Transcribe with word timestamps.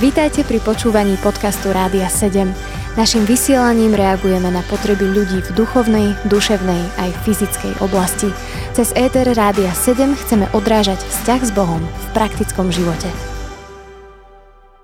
Vítajte 0.00 0.42
pri 0.44 0.60
počúvaní 0.60 1.16
podcastu 1.22 1.72
Rádia 1.72 2.10
7. 2.10 2.50
Naším 2.92 3.24
vysielaním 3.24 3.96
reagujeme 3.96 4.52
na 4.52 4.60
potreby 4.68 5.08
ľudí 5.08 5.40
v 5.40 5.50
duchovnej, 5.56 6.12
duševnej 6.28 6.82
aj 7.00 7.10
fyzickej 7.24 7.80
oblasti. 7.80 8.28
Cez 8.76 8.92
ETR 8.92 9.32
Rádia 9.32 9.72
7 9.72 10.12
chceme 10.12 10.44
odrážať 10.52 11.00
vzťah 11.00 11.40
s 11.40 11.50
Bohom 11.56 11.80
v 11.80 12.06
praktickom 12.12 12.68
živote. 12.68 13.08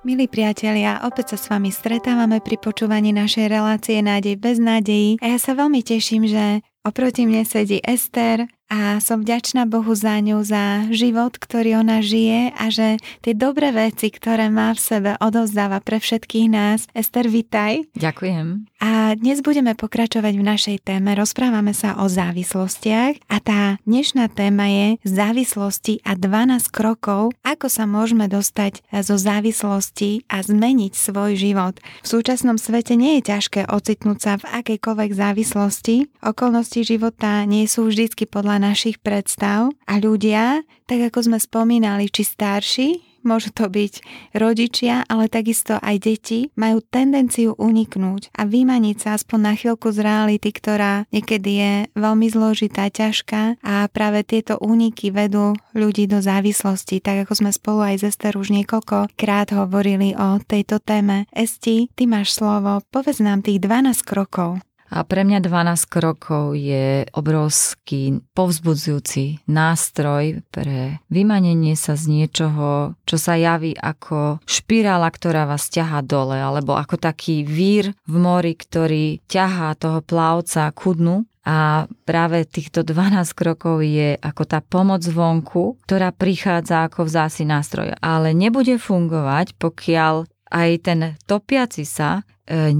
Milí 0.08 0.24
priatelia, 0.24 1.04
opäť 1.04 1.34
sa 1.34 1.38
s 1.42 1.46
vami 1.52 1.68
stretávame 1.68 2.40
pri 2.40 2.56
počúvaní 2.56 3.12
našej 3.12 3.44
relácie 3.50 4.00
Nádej 4.00 4.40
bez 4.40 4.56
nádejí 4.56 5.20
a 5.20 5.36
ja 5.36 5.38
sa 5.42 5.52
veľmi 5.52 5.84
teším, 5.84 6.24
že 6.24 6.64
oproti 6.80 7.28
mne 7.28 7.44
sedí 7.44 7.82
Ester, 7.84 8.48
a 8.68 9.00
som 9.00 9.24
vďačná 9.24 9.64
Bohu 9.64 9.96
za 9.96 10.20
ňu, 10.20 10.44
za 10.44 10.92
život, 10.92 11.40
ktorý 11.40 11.80
ona 11.80 12.04
žije 12.04 12.52
a 12.52 12.68
že 12.68 13.00
tie 13.24 13.32
dobré 13.32 13.72
veci, 13.72 14.12
ktoré 14.12 14.52
má 14.52 14.76
v 14.76 14.80
sebe, 14.80 15.10
odovzdáva 15.24 15.80
pre 15.80 15.96
všetkých 15.96 16.48
nás. 16.52 16.84
Ester, 16.92 17.32
vitaj. 17.32 17.88
Ďakujem. 17.96 18.68
A 18.78 19.18
dnes 19.18 19.42
budeme 19.42 19.74
pokračovať 19.74 20.38
v 20.38 20.44
našej 20.46 20.76
téme. 20.86 21.10
Rozprávame 21.18 21.74
sa 21.74 21.98
o 21.98 22.06
závislostiach 22.06 23.18
a 23.26 23.36
tá 23.42 23.82
dnešná 23.82 24.30
téma 24.30 24.70
je 24.70 24.86
závislosti 25.02 25.98
a 26.06 26.14
12 26.14 26.70
krokov, 26.70 27.34
ako 27.42 27.66
sa 27.66 27.90
môžeme 27.90 28.30
dostať 28.30 28.86
zo 29.02 29.18
závislosti 29.18 30.22
a 30.30 30.46
zmeniť 30.46 30.94
svoj 30.94 31.34
život. 31.34 31.82
V 32.04 32.06
súčasnom 32.06 32.54
svete 32.54 32.94
nie 32.94 33.18
je 33.18 33.34
ťažké 33.34 33.66
ocitnúť 33.66 34.18
sa 34.22 34.32
v 34.38 34.46
akejkoľvek 34.62 35.10
závislosti. 35.10 35.96
Okolnosti 36.22 36.78
života 36.86 37.42
nie 37.50 37.66
sú 37.66 37.90
vždycky 37.90 38.30
podľa 38.30 38.62
našich 38.62 39.02
predstav 39.02 39.74
a 39.90 39.98
ľudia, 39.98 40.62
tak 40.86 41.10
ako 41.10 41.26
sme 41.26 41.38
spomínali, 41.42 42.06
či 42.06 42.22
starší, 42.22 43.07
môžu 43.26 43.50
to 43.54 43.66
byť 43.66 44.02
rodičia, 44.36 45.02
ale 45.06 45.30
takisto 45.30 45.78
aj 45.80 45.96
deti, 46.02 46.50
majú 46.54 46.84
tendenciu 46.84 47.54
uniknúť 47.56 48.34
a 48.34 48.46
vymaniť 48.46 48.96
sa 48.98 49.08
aspoň 49.18 49.38
na 49.38 49.52
chvíľku 49.56 49.90
z 49.90 49.98
reality, 50.04 50.48
ktorá 50.52 51.06
niekedy 51.10 51.50
je 51.58 51.72
veľmi 51.96 52.26
zložitá, 52.30 52.90
ťažká 52.92 53.62
a 53.62 53.88
práve 53.90 54.22
tieto 54.22 54.58
úniky 54.60 55.10
vedú 55.10 55.56
ľudí 55.72 56.06
do 56.10 56.18
závislosti, 56.22 57.00
tak 57.00 57.26
ako 57.26 57.32
sme 57.44 57.50
spolu 57.54 57.94
aj 57.94 58.04
z 58.04 58.04
Ester 58.12 58.34
už 58.36 58.50
niekoľkokrát 58.52 59.54
hovorili 59.54 60.14
o 60.18 60.38
tejto 60.42 60.82
téme. 60.82 61.24
Esti, 61.32 61.88
ty 61.94 62.04
máš 62.04 62.36
slovo, 62.36 62.82
povedz 62.92 63.22
nám 63.22 63.42
tých 63.42 63.62
12 63.62 64.02
krokov. 64.04 64.67
A 64.88 65.04
pre 65.04 65.24
mňa 65.24 65.44
12 65.44 65.84
krokov 65.88 66.56
je 66.56 67.04
obrovský 67.12 68.24
povzbudzujúci 68.32 69.44
nástroj 69.44 70.40
pre 70.48 71.04
vymanenie 71.12 71.76
sa 71.76 71.92
z 71.92 72.08
niečoho, 72.08 72.96
čo 73.04 73.16
sa 73.20 73.36
javí 73.36 73.76
ako 73.76 74.40
špirála, 74.48 75.12
ktorá 75.12 75.44
vás 75.44 75.68
ťahá 75.68 76.00
dole, 76.00 76.40
alebo 76.40 76.72
ako 76.72 76.96
taký 76.96 77.44
vír 77.44 77.92
v 78.08 78.16
mori, 78.16 78.56
ktorý 78.56 79.20
ťahá 79.28 79.76
toho 79.76 80.00
plavca 80.00 80.72
ku 80.72 80.96
dnu 80.96 81.28
a 81.48 81.88
práve 82.04 82.44
týchto 82.44 82.84
12 82.84 83.32
krokov 83.32 83.80
je 83.80 84.20
ako 84.20 84.44
tá 84.44 84.60
pomoc 84.60 85.00
vonku, 85.00 85.80
ktorá 85.88 86.12
prichádza 86.12 86.84
ako 86.84 87.08
vzási 87.08 87.48
nástroj. 87.48 87.96
Ale 88.04 88.36
nebude 88.36 88.76
fungovať, 88.76 89.56
pokiaľ 89.56 90.28
aj 90.52 90.70
ten 90.84 91.00
topiaci 91.24 91.88
sa 91.88 92.20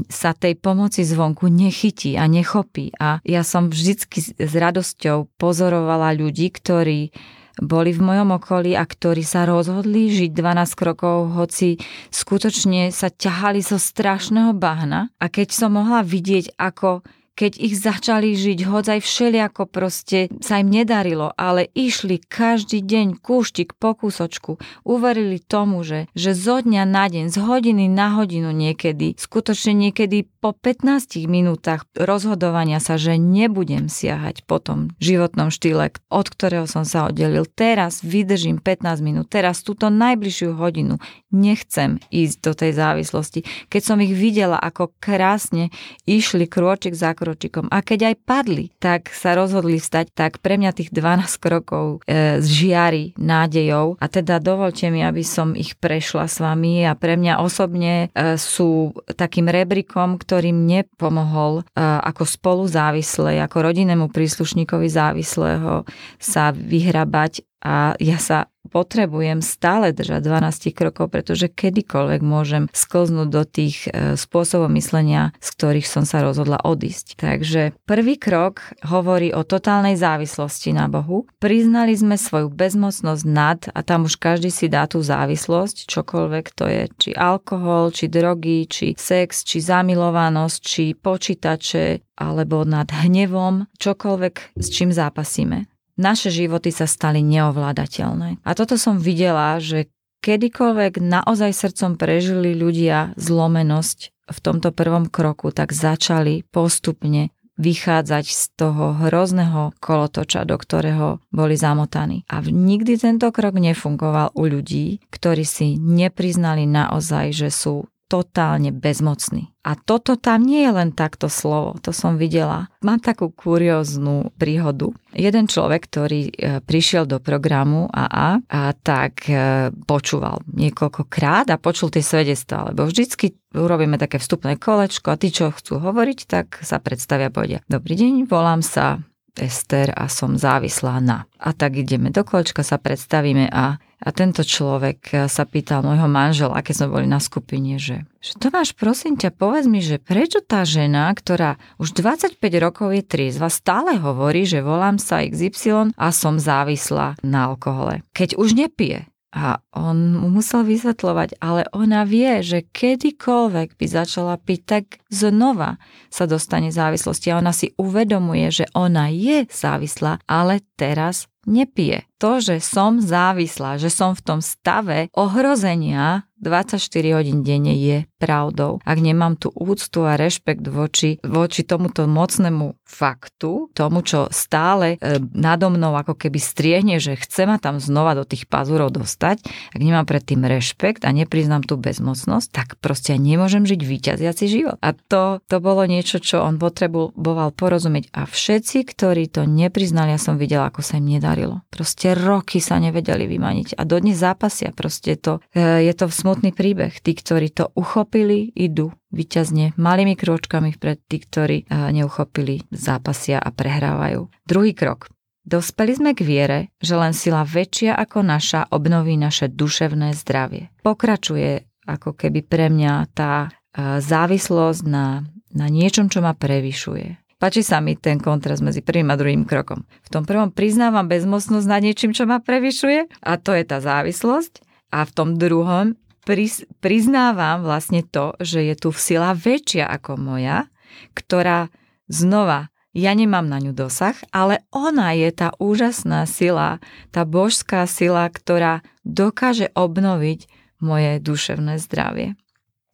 sa 0.09 0.33
tej 0.33 0.57
pomoci 0.57 1.05
zvonku 1.05 1.53
nechytí 1.53 2.17
a 2.17 2.25
nechopí. 2.25 2.97
A 2.97 3.21
ja 3.23 3.45
som 3.45 3.69
vždycky 3.69 4.25
s 4.25 4.53
radosťou 4.57 5.29
pozorovala 5.37 6.17
ľudí, 6.17 6.49
ktorí 6.49 7.13
boli 7.59 7.91
v 7.91 8.01
mojom 8.01 8.39
okolí 8.39 8.79
a 8.79 8.87
ktorí 8.87 9.27
sa 9.27 9.43
rozhodli 9.43 10.09
žiť 10.15 10.31
12 10.31 10.79
krokov, 10.79 11.35
hoci 11.35 11.77
skutočne 12.09 12.95
sa 12.95 13.11
ťahali 13.11 13.61
zo 13.61 13.77
strašného 13.77 14.55
bahna. 14.55 15.11
A 15.19 15.27
keď 15.27 15.53
som 15.53 15.75
mohla 15.75 16.07
vidieť, 16.07 16.55
ako 16.55 17.03
keď 17.39 17.55
ich 17.55 17.79
začali 17.79 18.35
žiť, 18.35 18.67
hodzaj 18.67 18.99
všeliako 18.99 19.71
proste 19.71 20.27
sa 20.43 20.59
im 20.59 20.75
nedarilo, 20.75 21.31
ale 21.39 21.71
išli 21.71 22.19
každý 22.19 22.83
deň 22.83 23.23
kúštik 23.23 23.79
po 23.79 23.95
kúsočku, 23.95 24.59
uverili 24.83 25.39
tomu, 25.39 25.87
že, 25.87 26.11
že 26.19 26.35
zo 26.35 26.59
dňa 26.59 26.83
na 26.83 27.07
deň, 27.07 27.31
z 27.31 27.39
hodiny 27.39 27.87
na 27.87 28.19
hodinu 28.19 28.51
niekedy, 28.51 29.15
skutočne 29.15 29.87
niekedy 29.87 30.27
po 30.43 30.51
15 30.51 31.31
minútach 31.31 31.87
rozhodovania 31.95 32.83
sa, 32.83 32.99
že 32.99 33.15
nebudem 33.15 33.87
siahať 33.87 34.43
po 34.43 34.59
tom 34.59 34.91
životnom 34.99 35.55
štýle, 35.55 35.95
od 36.11 36.27
ktorého 36.27 36.67
som 36.67 36.83
sa 36.83 37.07
oddelil. 37.07 37.47
Teraz 37.47 38.03
vydržím 38.03 38.59
15 38.59 38.99
minút, 38.99 39.31
teraz 39.31 39.63
túto 39.63 39.95
najbližšiu 39.95 40.59
hodinu 40.59 40.99
nechcem 41.31 42.03
ísť 42.11 42.37
do 42.43 42.53
tej 42.59 42.73
závislosti. 42.75 43.47
Keď 43.71 43.83
som 43.85 44.03
ich 44.03 44.11
videla, 44.11 44.59
ako 44.59 44.91
krásne 44.99 45.71
išli 46.03 46.51
krôčik 46.51 46.99
za 46.99 47.15
krôčik, 47.15 47.28
kročikom. 47.29 47.69
A 47.69 47.85
keď 47.85 48.09
aj 48.09 48.17
padli, 48.25 48.73
tak 48.81 49.13
sa 49.13 49.37
rozhodli 49.37 49.77
vstať, 49.77 50.17
tak 50.17 50.41
pre 50.41 50.57
mňa 50.57 50.73
tých 50.73 50.89
12 50.97 51.37
krokov 51.37 52.01
e, 52.09 52.41
žiari 52.41 53.13
nádejou. 53.21 54.01
A 54.01 54.09
teda 54.09 54.41
dovolte 54.41 54.89
mi, 54.89 55.05
aby 55.05 55.21
som 55.21 55.53
ich 55.53 55.77
prešla 55.77 56.25
s 56.25 56.41
vami 56.41 56.89
a 56.89 56.97
pre 56.97 57.21
mňa 57.21 57.45
osobne 57.45 58.09
e, 58.17 58.41
sú 58.41 58.97
takým 59.13 59.53
rebrikom, 59.53 60.17
ktorý 60.17 60.57
mne 60.57 60.89
pomohol 60.97 61.61
e, 61.61 61.63
ako 61.85 62.25
spolu 62.25 62.65
závislej, 62.65 63.45
ako 63.45 63.69
rodinnému 63.69 64.09
príslušníkovi 64.09 64.89
závislého 64.89 65.85
sa 66.17 66.57
vyhrabať 66.57 67.45
a 67.59 67.99
ja 67.99 68.23
sa 68.23 68.47
potrebujem 68.69 69.41
stále 69.41 69.97
držať 69.97 70.21
12 70.21 70.77
krokov, 70.77 71.09
pretože 71.11 71.49
kedykoľvek 71.49 72.21
môžem 72.21 72.65
sklznúť 72.71 73.29
do 73.33 73.43
tých 73.49 73.89
e, 73.89 74.15
spôsobov 74.15 74.69
myslenia, 74.77 75.33
z 75.41 75.49
ktorých 75.57 75.89
som 75.89 76.05
sa 76.05 76.21
rozhodla 76.21 76.61
odísť. 76.61 77.17
Takže 77.17 77.73
prvý 77.89 78.21
krok 78.21 78.61
hovorí 78.85 79.33
o 79.33 79.43
totálnej 79.43 79.97
závislosti 79.97 80.77
na 80.77 80.87
Bohu. 80.87 81.25
Priznali 81.41 81.97
sme 81.97 82.21
svoju 82.21 82.53
bezmocnosť 82.53 83.25
nad, 83.25 83.61
a 83.73 83.81
tam 83.81 84.05
už 84.05 84.21
každý 84.21 84.53
si 84.53 84.69
dá 84.69 84.85
tú 84.85 85.01
závislosť, 85.01 85.89
čokoľvek 85.89 86.45
to 86.53 86.65
je, 86.69 86.83
či 87.01 87.11
alkohol, 87.17 87.91
či 87.91 88.13
drogy, 88.13 88.69
či 88.69 88.87
sex, 88.95 89.43
či 89.43 89.65
zamilovanosť, 89.65 90.59
či 90.61 90.85
počítače, 90.93 92.05
alebo 92.21 92.67
nad 92.67 92.91
hnevom, 92.91 93.71
čokoľvek, 93.79 94.59
s 94.59 94.69
čím 94.69 94.91
zápasíme 94.91 95.78
naše 95.99 96.31
životy 96.31 96.71
sa 96.71 96.87
stali 96.87 97.21
neovládateľné. 97.27 98.41
A 98.47 98.51
toto 98.55 98.79
som 98.79 99.03
videla, 99.03 99.59
že 99.59 99.91
kedykoľvek 100.23 101.03
naozaj 101.03 101.51
srdcom 101.53 101.99
prežili 101.99 102.55
ľudia 102.55 103.13
zlomenosť 103.19 103.99
v 104.29 104.39
tomto 104.39 104.71
prvom 104.71 105.11
kroku, 105.11 105.51
tak 105.51 105.75
začali 105.75 106.47
postupne 106.49 107.35
vychádzať 107.59 108.25
z 108.31 108.43
toho 108.55 108.95
hrozného 108.95 109.75
kolotoča, 109.83 110.47
do 110.47 110.55
ktorého 110.55 111.19
boli 111.35 111.59
zamotaní. 111.59 112.23
A 112.31 112.39
nikdy 112.39 112.95
tento 112.95 113.35
krok 113.35 113.59
nefungoval 113.59 114.31
u 114.39 114.47
ľudí, 114.47 115.03
ktorí 115.11 115.43
si 115.43 115.75
nepriznali 115.75 116.71
naozaj, 116.71 117.35
že 117.35 117.51
sú 117.51 117.91
totálne 118.09 118.73
bezmocný. 118.73 119.53
A 119.69 119.77
toto 119.77 120.17
tam 120.17 120.49
nie 120.49 120.65
je 120.65 120.73
len 120.73 120.97
takto 120.97 121.29
slovo, 121.29 121.77
to 121.85 121.93
som 121.93 122.17
videla. 122.17 122.73
Mám 122.81 123.05
takú 123.05 123.29
kurióznu 123.29 124.33
príhodu. 124.41 124.97
Jeden 125.13 125.45
človek, 125.45 125.85
ktorý 125.85 126.21
e, 126.25 126.33
prišiel 126.65 127.05
do 127.05 127.21
programu 127.21 127.85
AA, 127.93 128.41
a 128.49 128.73
tak 128.73 129.29
e, 129.29 129.69
počúval 129.85 130.41
niekoľkokrát 130.49 131.53
a 131.53 131.61
počul 131.61 131.93
tie 131.93 132.01
svedectvá, 132.01 132.73
lebo 132.73 132.89
vždycky 132.89 133.37
urobíme 133.53 134.01
také 134.01 134.17
vstupné 134.17 134.57
kolečko 134.57 135.13
a 135.13 135.21
tí, 135.21 135.29
čo 135.29 135.53
chcú 135.53 135.77
hovoriť, 135.77 136.19
tak 136.25 136.65
sa 136.65 136.81
predstavia 136.81 137.29
a 137.29 137.35
povedia. 137.35 137.61
Dobrý 137.69 137.93
deň, 137.93 138.25
volám 138.25 138.65
sa 138.65 139.05
Ester 139.39 139.95
a 139.95 140.11
som 140.11 140.35
závislá 140.35 140.99
na. 140.99 141.25
A 141.39 141.55
tak 141.55 141.79
ideme 141.79 142.11
do 142.11 142.27
kolečka, 142.27 142.67
sa 142.67 142.77
predstavíme 142.77 143.49
a, 143.49 143.79
a 143.79 144.09
tento 144.11 144.43
človek 144.43 145.31
sa 145.31 145.45
pýtal 145.47 145.87
môjho 145.87 146.11
manžela, 146.11 146.61
keď 146.61 146.75
sme 146.75 146.93
boli 146.93 147.07
na 147.07 147.23
skupine, 147.23 147.79
že, 147.79 148.05
že 148.19 148.35
to 148.37 148.51
máš 148.51 148.75
prosím 148.75 149.15
ťa, 149.15 149.35
povedz 149.35 149.67
mi, 149.71 149.79
že 149.79 150.03
prečo 150.03 150.43
tá 150.43 150.67
žena, 150.67 151.11
ktorá 151.15 151.57
už 151.79 151.95
25 151.95 152.39
rokov 152.59 152.95
je 152.95 153.03
triezva, 153.07 153.47
stále 153.49 153.97
hovorí, 153.97 154.45
že 154.45 154.61
volám 154.61 154.99
sa 154.99 155.23
XY 155.23 155.95
a 155.95 156.11
som 156.11 156.37
závislá 156.37 157.19
na 157.23 157.55
alkohole. 157.55 158.03
Keď 158.13 158.35
už 158.35 158.59
nepije, 158.59 159.07
a 159.29 159.61
on 159.77 160.17
mu 160.17 160.29
musel 160.33 160.65
vysvetľovať, 160.65 161.37
ale 161.45 161.69
ona 161.77 162.09
vie, 162.09 162.41
že 162.41 162.65
kedykoľvek 162.65 163.77
by 163.77 163.87
začala 163.87 164.41
piť, 164.41 164.61
tak 164.65 164.85
znova 165.13 165.77
sa 166.09 166.25
dostane 166.25 166.73
závislosti 166.73 167.33
a 167.33 167.41
ona 167.41 167.53
si 167.53 167.77
uvedomuje, 167.77 168.49
že 168.49 168.65
ona 168.73 169.13
je 169.13 169.45
závislá, 169.53 170.25
ale 170.25 170.65
teraz 170.81 171.29
nepije. 171.49 172.05
To, 172.21 172.41
že 172.41 172.61
som 172.61 173.01
závislá, 173.01 173.81
že 173.81 173.89
som 173.89 174.13
v 174.13 174.25
tom 174.25 174.41
stave 174.45 175.09
ohrozenia 175.17 176.28
24 176.39 177.19
hodín 177.19 177.43
denne 177.43 177.75
je 177.75 178.07
pravdou. 178.19 178.83
Ak 178.83 178.99
nemám 178.99 179.39
tú 179.39 179.51
úctu 179.55 180.07
a 180.07 180.19
rešpekt 180.19 180.67
voči, 180.67 181.23
voči 181.23 181.63
tomuto 181.63 182.07
mocnému 182.07 182.79
faktu, 182.89 183.71
tomu, 183.77 184.01
čo 184.03 184.27
stále 184.33 184.97
e, 184.97 185.21
nado 185.37 185.69
mnou 185.69 185.95
ako 185.95 186.17
keby 186.17 186.41
striehne, 186.41 186.97
že 186.99 187.21
chce 187.21 187.47
ma 187.47 187.61
tam 187.61 187.79
znova 187.79 188.17
do 188.19 188.25
tých 188.25 188.49
pazúrov 188.51 188.91
dostať, 188.91 189.45
ak 189.77 189.81
nemám 189.81 190.09
predtým 190.09 190.43
rešpekt 190.43 191.05
a 191.05 191.13
nepriznám 191.13 191.63
tú 191.63 191.77
bezmocnosť, 191.77 192.49
tak 192.51 192.69
proste 192.81 193.15
nemôžem 193.21 193.69
žiť 193.69 193.81
vyťaziaci 193.85 194.45
život. 194.49 194.77
A 194.81 194.97
to, 194.97 195.39
to 195.47 195.61
bolo 195.61 195.85
niečo, 195.85 196.19
čo 196.19 196.43
on 196.43 196.57
potreboval 196.57 197.53
porozumieť. 197.55 198.11
A 198.17 198.25
všetci, 198.25 198.89
ktorí 198.89 199.29
to 199.31 199.45
nepriznali, 199.45 200.17
ja 200.17 200.21
som 200.21 200.41
videla, 200.41 200.73
ako 200.73 200.81
sa 200.81 200.99
im 200.99 201.07
nedarilo. 201.07 201.63
Proste 201.69 202.17
roky 202.17 202.59
sa 202.59 202.81
nevedeli 202.81 203.29
vymaniť 203.29 203.79
a 203.79 203.83
dodnes 203.85 204.19
zápasia. 204.19 204.73
Proste 204.73 205.15
to, 205.21 205.45
e, 205.53 205.87
je 205.87 205.93
to 205.95 206.09
smutný 206.29 206.53
príbeh. 206.53 206.93
Tí, 207.01 207.17
ktorí 207.17 207.49
to 207.57 207.73
uchopili, 207.73 208.53
idú 208.53 208.93
vyťazne 209.17 209.73
malými 209.81 210.13
kročkami 210.13 210.77
vpred 210.77 211.01
tí, 211.09 211.25
ktorí 211.25 211.65
eh, 211.65 211.89
neuchopili, 211.97 212.69
zápasia 212.69 213.41
a 213.41 213.49
prehrávajú. 213.49 214.29
Druhý 214.45 214.77
krok. 214.77 215.09
Dospeli 215.49 215.97
sme 215.97 216.13
k 216.13 216.21
viere, 216.29 216.59
že 216.77 216.93
len 216.93 217.17
sila 217.17 217.41
väčšia 217.49 217.97
ako 217.97 218.21
naša 218.21 218.69
obnoví 218.69 219.17
naše 219.17 219.49
duševné 219.49 220.13
zdravie. 220.13 220.69
Pokračuje 220.85 221.65
ako 221.89 222.13
keby 222.13 222.45
pre 222.45 222.69
mňa 222.69 223.09
tá 223.17 223.49
eh, 223.49 224.05
závislosť 224.05 224.85
na, 224.85 225.25
na 225.57 225.67
niečom, 225.73 226.13
čo 226.13 226.21
ma 226.21 226.37
prevyšuje. 226.37 227.41
Páči 227.41 227.65
sa 227.65 227.81
mi 227.81 227.97
ten 227.97 228.21
kontrast 228.21 228.61
medzi 228.61 228.85
prvým 228.85 229.09
a 229.09 229.17
druhým 229.17 229.49
krokom. 229.49 229.89
V 230.05 230.09
tom 230.13 230.29
prvom 230.29 230.53
priznávam 230.53 231.09
bezmocnosť 231.09 231.71
nad 231.71 231.81
niečím, 231.81 232.13
čo 232.13 232.29
ma 232.29 232.43
prevyšuje 232.43 233.25
a 233.25 233.33
to 233.41 233.57
je 233.57 233.65
tá 233.65 233.81
závislosť. 233.81 234.61
A 234.89 235.05
v 235.07 235.15
tom 235.15 235.39
druhom 235.39 235.95
priz, 236.29 236.69
priznávam 236.85 237.65
vlastne 237.65 238.05
to, 238.05 238.37
že 238.37 238.61
je 238.61 238.75
tu 238.77 238.93
sila 238.93 239.33
väčšia 239.33 239.89
ako 239.89 240.21
moja, 240.21 240.69
ktorá 241.17 241.73
znova, 242.13 242.69
ja 242.93 243.17
nemám 243.17 243.49
na 243.49 243.63
ňu 243.63 243.73
dosah, 243.73 244.17
ale 244.29 244.65
ona 244.69 245.17
je 245.17 245.33
tá 245.33 245.57
úžasná 245.57 246.29
sila, 246.29 246.85
tá 247.09 247.25
božská 247.25 247.89
sila, 247.89 248.29
ktorá 248.29 248.85
dokáže 249.09 249.73
obnoviť 249.73 250.51
moje 250.85 251.23
duševné 251.23 251.81
zdravie. 251.81 252.37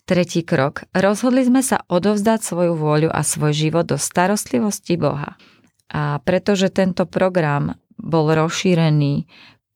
Tretí 0.05 0.45
krok. 0.45 0.85
Rozhodli 0.93 1.49
sme 1.49 1.65
sa 1.65 1.81
odovzdať 1.89 2.45
svoju 2.45 2.77
vôľu 2.77 3.09
a 3.09 3.25
svoj 3.25 3.57
život 3.57 3.89
do 3.89 3.97
starostlivosti 3.97 5.01
Boha. 5.01 5.41
A 5.89 6.21
pretože 6.21 6.69
tento 6.69 7.09
program 7.09 7.81
bol 7.97 8.29
rozšírený 8.29 9.25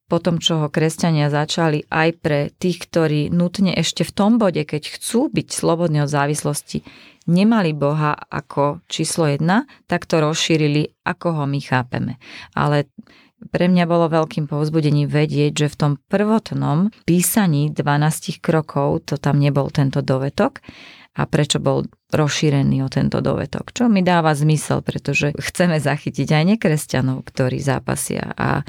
po 0.08 0.18
tom, 0.18 0.40
čo 0.40 0.64
ho 0.64 0.68
kresťania 0.72 1.28
začali 1.28 1.84
aj 1.92 2.08
pre 2.18 2.40
tých, 2.56 2.88
ktorí 2.88 3.28
nutne 3.28 3.76
ešte 3.76 4.08
v 4.08 4.12
tom 4.16 4.40
bode, 4.40 4.64
keď 4.64 4.96
chcú 4.96 5.28
byť 5.28 5.48
slobodní 5.52 6.00
od 6.00 6.10
závislosti, 6.10 6.80
nemali 7.28 7.76
Boha 7.76 8.16
ako 8.16 8.80
číslo 8.88 9.28
jedna, 9.28 9.68
tak 9.84 10.08
to 10.08 10.24
rozšírili, 10.24 10.96
ako 11.04 11.36
ho 11.36 11.44
my 11.44 11.60
chápeme. 11.60 12.16
Ale 12.56 12.88
pre 13.52 13.70
mňa 13.70 13.84
bolo 13.86 14.10
veľkým 14.10 14.50
povzbudením 14.50 15.06
vedieť, 15.06 15.52
že 15.54 15.66
v 15.70 15.78
tom 15.78 15.92
prvotnom 16.10 16.90
písaní 17.06 17.70
12 17.70 18.42
krokov 18.42 19.06
to 19.06 19.14
tam 19.20 19.38
nebol 19.38 19.70
tento 19.70 20.02
dovetok 20.02 20.58
a 21.14 21.22
prečo 21.26 21.62
bol 21.62 21.86
rozšírený 22.10 22.82
o 22.82 22.90
tento 22.90 23.22
dovetok. 23.22 23.70
Čo 23.70 23.86
mi 23.86 24.02
dáva 24.02 24.34
zmysel, 24.34 24.82
pretože 24.82 25.36
chceme 25.38 25.78
zachytiť 25.78 26.28
aj 26.30 26.44
nekresťanov, 26.56 27.22
ktorí 27.26 27.62
zápasia 27.62 28.34
a 28.34 28.66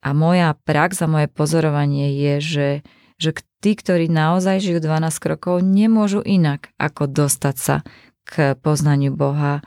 a 0.00 0.10
moja 0.16 0.54
prax 0.64 1.02
a 1.02 1.10
moje 1.10 1.28
pozorovanie 1.30 2.12
je, 2.16 2.34
že, 2.40 2.68
že 3.16 3.30
tí, 3.60 3.74
ktorí 3.74 4.06
naozaj 4.06 4.62
žijú 4.62 4.78
12 4.82 5.16
krokov, 5.18 5.64
nemôžu 5.64 6.22
inak 6.22 6.70
ako 6.76 7.10
dostať 7.10 7.56
sa 7.56 7.76
k 8.26 8.58
poznaniu 8.58 9.14
Boha, 9.14 9.62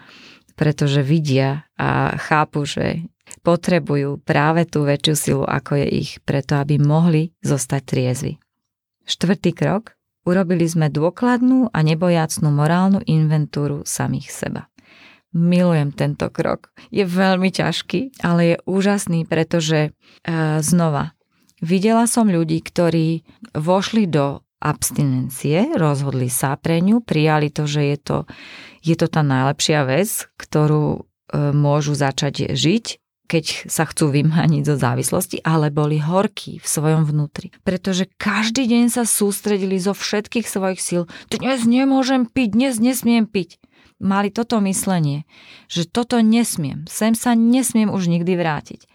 pretože 0.59 0.99
vidia 0.99 1.69
a 1.79 2.19
chápu, 2.19 2.67
že 2.67 3.07
potrebujú 3.41 4.19
práve 4.19 4.67
tú 4.67 4.83
väčšiu 4.83 5.15
silu, 5.15 5.43
ako 5.47 5.79
je 5.79 5.87
ich, 6.03 6.11
preto 6.27 6.59
aby 6.59 6.81
mohli 6.81 7.31
zostať 7.39 7.81
triezvi. 7.85 8.33
Štvrtý 9.07 9.55
krok. 9.55 9.95
Urobili 10.27 10.67
sme 10.67 10.91
dôkladnú 10.91 11.71
a 11.73 11.79
nebojácnú 11.79 12.53
morálnu 12.53 13.01
inventúru 13.07 13.87
samých 13.87 14.29
seba. 14.29 14.69
Milujem 15.29 15.93
tento 15.93 16.25
krok. 16.33 16.73
Je 16.89 17.05
veľmi 17.05 17.53
ťažký, 17.53 18.25
ale 18.25 18.41
je 18.41 18.55
úžasný, 18.65 19.29
pretože 19.29 19.79
e, 19.85 19.89
znova, 20.65 21.13
videla 21.61 22.09
som 22.09 22.25
ľudí, 22.25 22.57
ktorí 22.65 23.21
vošli 23.53 24.09
do 24.09 24.41
abstinencie, 24.57 25.77
rozhodli 25.77 26.33
sa 26.33 26.57
pre 26.57 26.81
ňu, 26.81 27.05
prijali 27.05 27.53
to, 27.53 27.69
že 27.69 27.81
je 27.93 27.97
to, 28.01 28.17
je 28.81 28.95
to 28.97 29.05
tá 29.05 29.21
najlepšia 29.21 29.85
vec, 29.85 30.09
ktorú 30.41 30.97
e, 30.97 30.99
môžu 31.53 31.93
začať 31.93 32.57
žiť, 32.57 32.85
keď 33.29 33.69
sa 33.69 33.85
chcú 33.85 34.09
vymaniť 34.09 34.65
zo 34.65 34.81
závislosti, 34.81 35.45
ale 35.45 35.69
boli 35.69 36.01
horkí 36.01 36.57
v 36.57 36.65
svojom 36.65 37.05
vnútri. 37.05 37.53
Pretože 37.61 38.09
každý 38.17 38.65
deň 38.65 38.89
sa 38.89 39.05
sústredili 39.05 39.77
zo 39.77 39.93
všetkých 39.93 40.49
svojich 40.49 40.81
síl. 40.81 41.05
Dnes 41.29 41.69
nemôžem 41.69 42.25
piť, 42.25 42.49
dnes 42.57 42.81
nesmiem 42.81 43.29
piť 43.29 43.61
mali 43.99 44.31
toto 44.31 44.63
myslenie, 44.63 45.27
že 45.67 45.85
toto 45.85 46.19
nesmiem, 46.23 46.87
sem 46.87 47.13
sa 47.13 47.35
nesmiem 47.35 47.91
už 47.91 48.07
nikdy 48.07 48.33
vrátiť. 48.39 48.87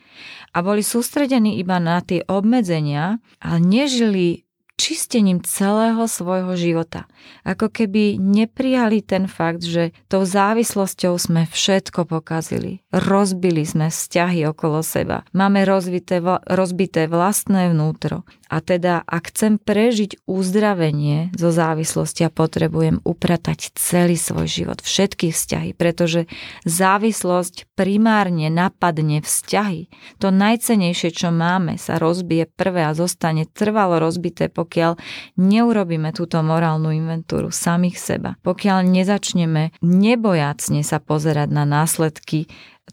A 0.55 0.62
boli 0.62 0.87
sústredení 0.87 1.59
iba 1.59 1.79
na 1.83 1.99
tie 2.01 2.23
obmedzenia, 2.25 3.19
ale 3.43 3.59
nežili 3.59 4.45
čistením 4.75 5.39
celého 5.47 6.03
svojho 6.11 6.59
života. 6.59 7.06
Ako 7.47 7.71
keby 7.71 8.19
neprijali 8.19 9.06
ten 9.06 9.31
fakt, 9.31 9.62
že 9.62 9.95
tou 10.11 10.27
závislosťou 10.27 11.15
sme 11.15 11.47
všetko 11.47 12.11
pokazili. 12.11 12.83
Rozbili 12.91 13.62
sme 13.62 13.89
vzťahy 13.89 14.43
okolo 14.51 14.83
seba. 14.83 15.23
Máme 15.31 15.62
rozbité, 15.62 16.19
rozbité 16.51 17.06
vlastné 17.06 17.71
vnútro. 17.71 18.27
A 18.55 18.62
teda, 18.62 19.03
ak 19.03 19.35
chcem 19.35 19.59
prežiť 19.59 20.31
uzdravenie 20.31 21.35
zo 21.35 21.51
závislosti 21.51 22.23
a 22.23 22.31
potrebujem 22.31 23.03
upratať 23.03 23.75
celý 23.75 24.15
svoj 24.15 24.47
život, 24.47 24.79
všetky 24.79 25.35
vzťahy, 25.35 25.75
pretože 25.75 26.31
závislosť 26.62 27.75
primárne 27.75 28.55
napadne 28.55 29.27
vzťahy. 29.27 29.91
To 30.23 30.31
najcenejšie, 30.31 31.11
čo 31.11 31.35
máme, 31.35 31.83
sa 31.83 31.99
rozbije 31.99 32.47
prvé 32.55 32.87
a 32.87 32.95
zostane 32.95 33.43
trvalo 33.51 33.99
rozbité, 33.99 34.47
pokiaľ 34.47 35.03
neurobíme 35.35 36.15
túto 36.15 36.39
morálnu 36.39 36.95
inventúru 36.95 37.51
samých 37.51 37.99
seba. 37.99 38.39
Pokiaľ 38.47 38.87
nezačneme 38.87 39.75
nebojacne 39.83 40.87
sa 40.87 41.03
pozerať 41.03 41.51
na 41.51 41.67
následky 41.67 42.47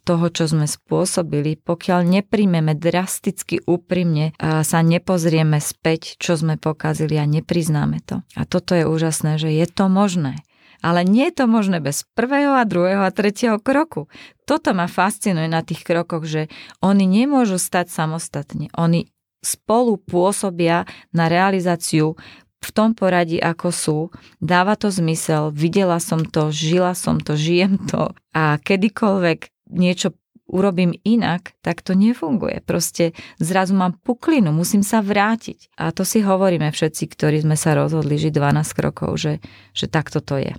toho, 0.08 0.32
čo 0.32 0.48
sme 0.48 0.66
spôsobili, 0.66 1.60
pokiaľ 1.60 2.08
nepríjmeme 2.08 2.74
drasticky 2.74 3.60
úprimne 3.68 4.32
sa 4.40 4.80
nepozrieme 4.82 5.60
späť, 5.60 6.16
čo 6.18 6.40
sme 6.40 6.56
pokazili 6.56 7.20
a 7.20 7.28
nepriznáme 7.28 8.00
to. 8.08 8.24
A 8.40 8.48
toto 8.48 8.74
je 8.74 8.88
úžasné, 8.88 9.38
že 9.38 9.52
je 9.52 9.68
to 9.68 9.92
možné. 9.92 10.42
Ale 10.82 11.06
nie 11.06 11.30
je 11.30 11.44
to 11.44 11.46
možné 11.46 11.78
bez 11.78 12.10
prvého 12.18 12.58
a 12.58 12.66
druhého 12.66 13.06
a 13.06 13.14
tretieho 13.14 13.62
kroku. 13.62 14.10
Toto 14.50 14.74
ma 14.74 14.90
fascinuje 14.90 15.46
na 15.46 15.62
tých 15.62 15.86
krokoch, 15.86 16.26
že 16.26 16.50
oni 16.82 17.06
nemôžu 17.06 17.62
stať 17.62 17.94
samostatne. 17.94 18.74
Oni 18.74 19.06
spolu 19.46 20.02
pôsobia 20.02 20.90
na 21.14 21.30
realizáciu 21.30 22.18
v 22.62 22.70
tom 22.74 22.94
poradí, 22.98 23.38
ako 23.38 23.70
sú. 23.70 23.98
Dáva 24.42 24.74
to 24.74 24.94
zmysel, 24.94 25.50
videla 25.54 26.02
som 26.02 26.26
to, 26.26 26.50
žila 26.50 26.98
som 26.98 27.22
to, 27.22 27.38
žijem 27.38 27.78
to 27.90 28.14
a 28.34 28.58
kedykoľvek 28.62 29.51
niečo 29.72 30.14
urobím 30.52 30.92
inak, 31.08 31.56
tak 31.64 31.80
to 31.82 31.96
nefunguje. 31.96 32.60
Proste 32.68 33.16
zrazu 33.40 33.72
mám 33.72 33.96
puklinu, 34.04 34.52
musím 34.52 34.84
sa 34.84 35.00
vrátiť. 35.00 35.72
A 35.80 35.96
to 35.96 36.04
si 36.04 36.20
hovoríme 36.20 36.68
všetci, 36.70 37.08
ktorí 37.08 37.42
sme 37.42 37.56
sa 37.56 37.74
rozhodli 37.74 38.20
žiť 38.20 38.36
12 38.36 38.78
krokov, 38.78 39.16
že, 39.18 39.34
že 39.72 39.88
takto 39.88 40.20
to 40.20 40.38
je. 40.38 40.54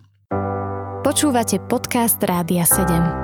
Počúvate 1.04 1.60
podcast 1.68 2.16
Rádia 2.24 2.64
7. 2.64 3.22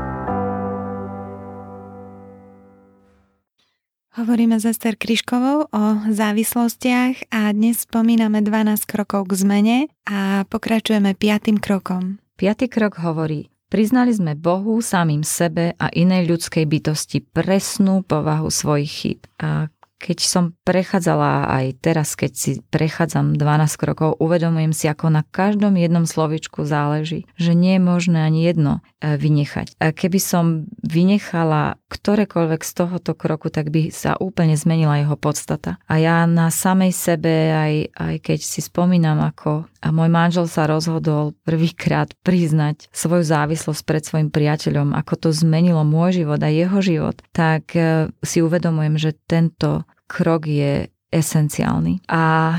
Hovoríme 4.19 4.59
s 4.59 4.67
Ester 4.67 4.99
Kryškovou 4.99 5.71
o 5.71 5.85
závislostiach 6.11 7.31
a 7.31 7.55
dnes 7.55 7.87
spomíname 7.87 8.43
12 8.43 8.83
krokov 8.83 9.31
k 9.31 9.33
zmene 9.39 9.79
a 10.11 10.43
pokračujeme 10.51 11.15
piatým 11.15 11.63
krokom. 11.63 12.19
Piatý 12.35 12.67
krok 12.67 12.99
hovorí 12.99 13.47
Priznali 13.69 14.17
sme 14.17 14.33
Bohu, 14.33 14.81
samým 14.81 15.21
sebe 15.21 15.77
a 15.77 15.93
inej 15.93 16.25
ľudskej 16.25 16.65
bytosti 16.65 17.21
presnú 17.21 18.01
povahu 18.01 18.49
svojich 18.49 18.89
chýb. 18.89 19.21
A 19.45 19.69
keď 19.99 20.19
som 20.23 20.45
prechádzala 20.63 21.51
aj 21.51 21.67
teraz, 21.83 22.15
keď 22.15 22.33
si 22.33 22.51
prechádzam 22.71 23.35
12 23.35 23.83
krokov, 23.83 24.15
uvedomujem 24.23 24.71
si, 24.71 24.87
ako 24.87 25.11
na 25.11 25.27
každom 25.27 25.75
jednom 25.75 26.07
slovičku 26.07 26.63
záleží, 26.63 27.27
že 27.35 27.53
nie 27.53 27.77
je 27.77 27.83
možné 27.83 28.23
ani 28.23 28.47
jedno 28.47 28.79
e, 29.03 29.19
vynechať. 29.19 29.75
A 29.83 29.91
keby 29.91 30.23
som 30.23 30.71
vynechala 30.87 31.83
ktorékoľvek 31.89 32.61
z 32.63 32.73
tohoto 32.77 33.13
kroku, 33.17 33.49
tak 33.49 33.73
by 33.73 33.89
sa 33.89 34.15
úplne 34.21 34.55
zmenila 34.55 35.01
jeho 35.01 35.17
podstata. 35.17 35.81
A 35.89 35.97
ja 35.99 36.29
na 36.29 36.53
samej 36.53 36.93
sebe, 36.93 37.33
aj, 37.51 37.75
aj 37.97 38.15
keď 38.21 38.39
si 38.45 38.61
spomínam, 38.61 39.19
ako 39.25 39.65
a 39.79 39.89
môj 39.95 40.11
manžel 40.11 40.47
sa 40.51 40.67
rozhodol 40.67 41.39
prvýkrát 41.47 42.13
priznať 42.27 42.91
svoju 42.91 43.25
závislosť 43.25 43.83
pred 43.87 44.03
svojim 44.03 44.29
priateľom, 44.29 44.93
ako 44.93 45.15
to 45.17 45.29
zmenilo 45.31 45.87
môj 45.87 46.23
život 46.25 46.41
a 46.43 46.51
jeho 46.51 46.79
život, 46.83 47.17
tak 47.31 47.79
e, 47.79 48.11
si 48.21 48.43
uvedomujem, 48.43 48.99
že 48.99 49.17
tento 49.27 49.87
krok 50.11 50.51
je 50.51 50.91
esenciálny. 51.15 52.05
A 52.11 52.59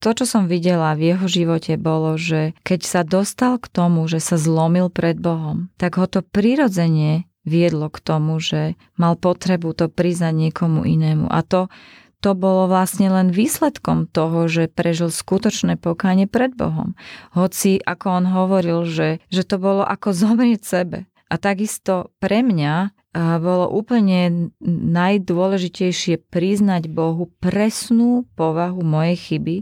to, 0.00 0.16
čo 0.16 0.24
som 0.24 0.48
videla 0.48 0.96
v 0.96 1.12
jeho 1.12 1.26
živote, 1.28 1.76
bolo, 1.76 2.16
že 2.16 2.56
keď 2.64 2.80
sa 2.80 3.00
dostal 3.04 3.60
k 3.60 3.68
tomu, 3.68 4.08
že 4.08 4.16
sa 4.16 4.40
zlomil 4.40 4.88
pred 4.88 5.20
Bohom, 5.20 5.68
tak 5.76 6.00
ho 6.00 6.08
to 6.08 6.24
prirodzene 6.24 7.28
viedlo 7.44 7.88
k 7.88 7.98
tomu, 8.00 8.38
že 8.38 8.76
mal 9.00 9.16
potrebu 9.16 9.72
to 9.72 9.88
priznať 9.88 10.34
niekomu 10.48 10.84
inému. 10.84 11.26
A 11.28 11.40
to, 11.40 11.72
to 12.20 12.36
bolo 12.36 12.68
vlastne 12.68 13.08
len 13.08 13.32
výsledkom 13.32 14.08
toho, 14.08 14.46
že 14.46 14.68
prežil 14.68 15.08
skutočné 15.08 15.80
pokánie 15.80 16.28
pred 16.28 16.52
Bohom. 16.52 16.94
Hoci, 17.32 17.80
ako 17.80 18.06
on 18.22 18.26
hovoril, 18.28 18.84
že, 18.84 19.24
že 19.32 19.42
to 19.44 19.56
bolo 19.56 19.82
ako 19.84 20.12
zomrieť 20.26 20.62
sebe. 20.62 20.98
A 21.30 21.38
takisto 21.38 22.10
pre 22.18 22.42
mňa 22.42 22.90
bolo 23.14 23.66
úplne 23.66 24.54
najdôležitejšie 24.62 26.30
priznať 26.30 26.86
Bohu 26.86 27.26
presnú 27.42 28.22
povahu 28.38 28.86
mojej 28.86 29.18
chyby, 29.18 29.56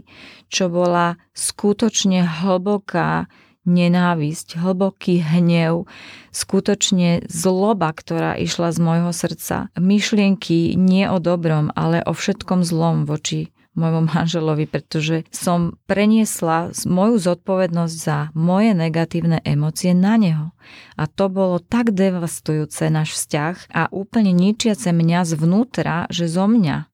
čo 0.53 0.69
bola 0.69 1.17
skutočne 1.33 2.29
hlboká 2.29 3.25
nenávisť, 3.69 4.57
hlboký 4.57 5.21
hnev, 5.21 5.85
skutočne 6.33 7.29
zloba, 7.29 7.93
ktorá 7.93 8.33
išla 8.41 8.73
z 8.73 8.79
môjho 8.81 9.11
srdca. 9.13 9.69
Myšlienky 9.77 10.73
nie 10.73 11.05
o 11.05 11.21
dobrom, 11.21 11.69
ale 11.77 12.01
o 12.01 12.17
všetkom 12.17 12.65
zlom 12.65 13.05
voči 13.05 13.53
môjmu 13.79 14.11
manželovi, 14.11 14.67
pretože 14.67 15.23
som 15.31 15.79
preniesla 15.87 16.75
moju 16.83 17.15
zodpovednosť 17.21 17.95
za 17.95 18.17
moje 18.35 18.75
negatívne 18.75 19.39
emócie 19.47 19.95
na 19.95 20.19
neho. 20.19 20.51
A 20.99 21.07
to 21.07 21.31
bolo 21.31 21.63
tak 21.63 21.95
devastujúce 21.95 22.91
náš 22.91 23.15
vzťah 23.15 23.71
a 23.71 23.87
úplne 23.93 24.35
ničiace 24.35 24.91
mňa 24.91 25.19
zvnútra, 25.23 26.11
že 26.11 26.27
zo 26.27 26.45
mňa 26.45 26.88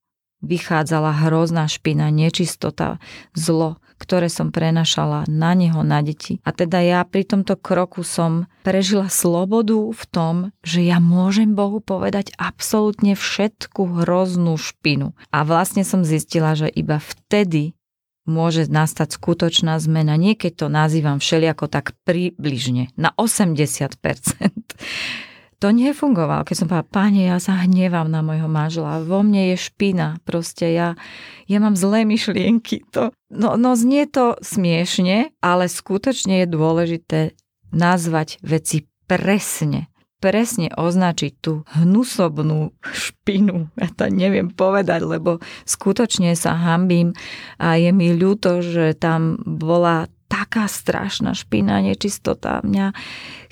vychádzala 0.46 1.28
hrozná 1.28 1.66
špina, 1.66 2.14
nečistota, 2.14 3.02
zlo 3.34 3.82
ktoré 3.96 4.28
som 4.28 4.52
prenašala 4.52 5.24
na 5.32 5.56
neho, 5.56 5.80
na 5.82 6.04
deti. 6.04 6.44
A 6.44 6.52
teda 6.52 6.84
ja 6.84 7.00
pri 7.08 7.24
tomto 7.24 7.56
kroku 7.56 8.04
som 8.04 8.48
prežila 8.62 9.08
slobodu 9.08 9.80
v 9.96 10.04
tom, 10.12 10.36
že 10.62 10.84
ja 10.84 11.00
môžem 11.00 11.56
Bohu 11.56 11.80
povedať 11.80 12.36
absolútne 12.36 13.16
všetku 13.16 14.04
hroznú 14.04 14.60
špinu. 14.60 15.16
A 15.32 15.48
vlastne 15.48 15.88
som 15.88 16.04
zistila, 16.04 16.54
že 16.60 16.68
iba 16.68 17.00
vtedy 17.00 17.74
môže 18.26 18.68
nastať 18.68 19.16
skutočná 19.16 19.78
zmena. 19.80 20.18
Niekedy 20.18 20.58
to 20.58 20.68
nazývam 20.68 21.22
všeliako 21.22 21.70
tak 21.70 21.94
približne, 22.04 22.92
na 23.00 23.14
80% 23.16 23.96
to 25.60 25.72
nefungovalo. 25.72 26.44
Keď 26.44 26.56
som 26.56 26.68
povedala, 26.68 26.94
páne, 26.94 27.22
ja 27.28 27.38
sa 27.40 27.58
hnevám 27.64 28.12
na 28.12 28.22
môjho 28.22 28.48
manžela, 28.48 29.04
vo 29.04 29.24
mne 29.24 29.56
je 29.56 29.58
špina, 29.58 30.20
proste 30.28 30.72
ja, 30.76 31.00
ja 31.48 31.58
mám 31.64 31.80
zlé 31.80 32.04
myšlienky. 32.04 32.86
To, 32.94 33.16
no, 33.32 33.56
no 33.56 33.74
znie 33.74 34.06
to 34.08 34.36
smiešne, 34.44 35.34
ale 35.40 35.72
skutočne 35.72 36.44
je 36.44 36.48
dôležité 36.48 37.20
nazvať 37.72 38.40
veci 38.44 38.88
presne 39.06 39.90
presne 40.26 40.74
označiť 40.74 41.32
tú 41.38 41.62
hnusobnú 41.78 42.74
špinu. 42.82 43.70
Ja 43.78 43.94
to 43.94 44.10
neviem 44.10 44.50
povedať, 44.50 45.06
lebo 45.06 45.38
skutočne 45.70 46.34
sa 46.34 46.58
hambím 46.58 47.14
a 47.62 47.78
je 47.78 47.94
mi 47.94 48.10
ľúto, 48.10 48.66
že 48.66 48.98
tam 48.98 49.38
bola 49.46 50.10
taká 50.26 50.66
strašná 50.66 51.38
špina, 51.38 51.78
nečistota. 51.86 52.60
Mňa 52.66 52.98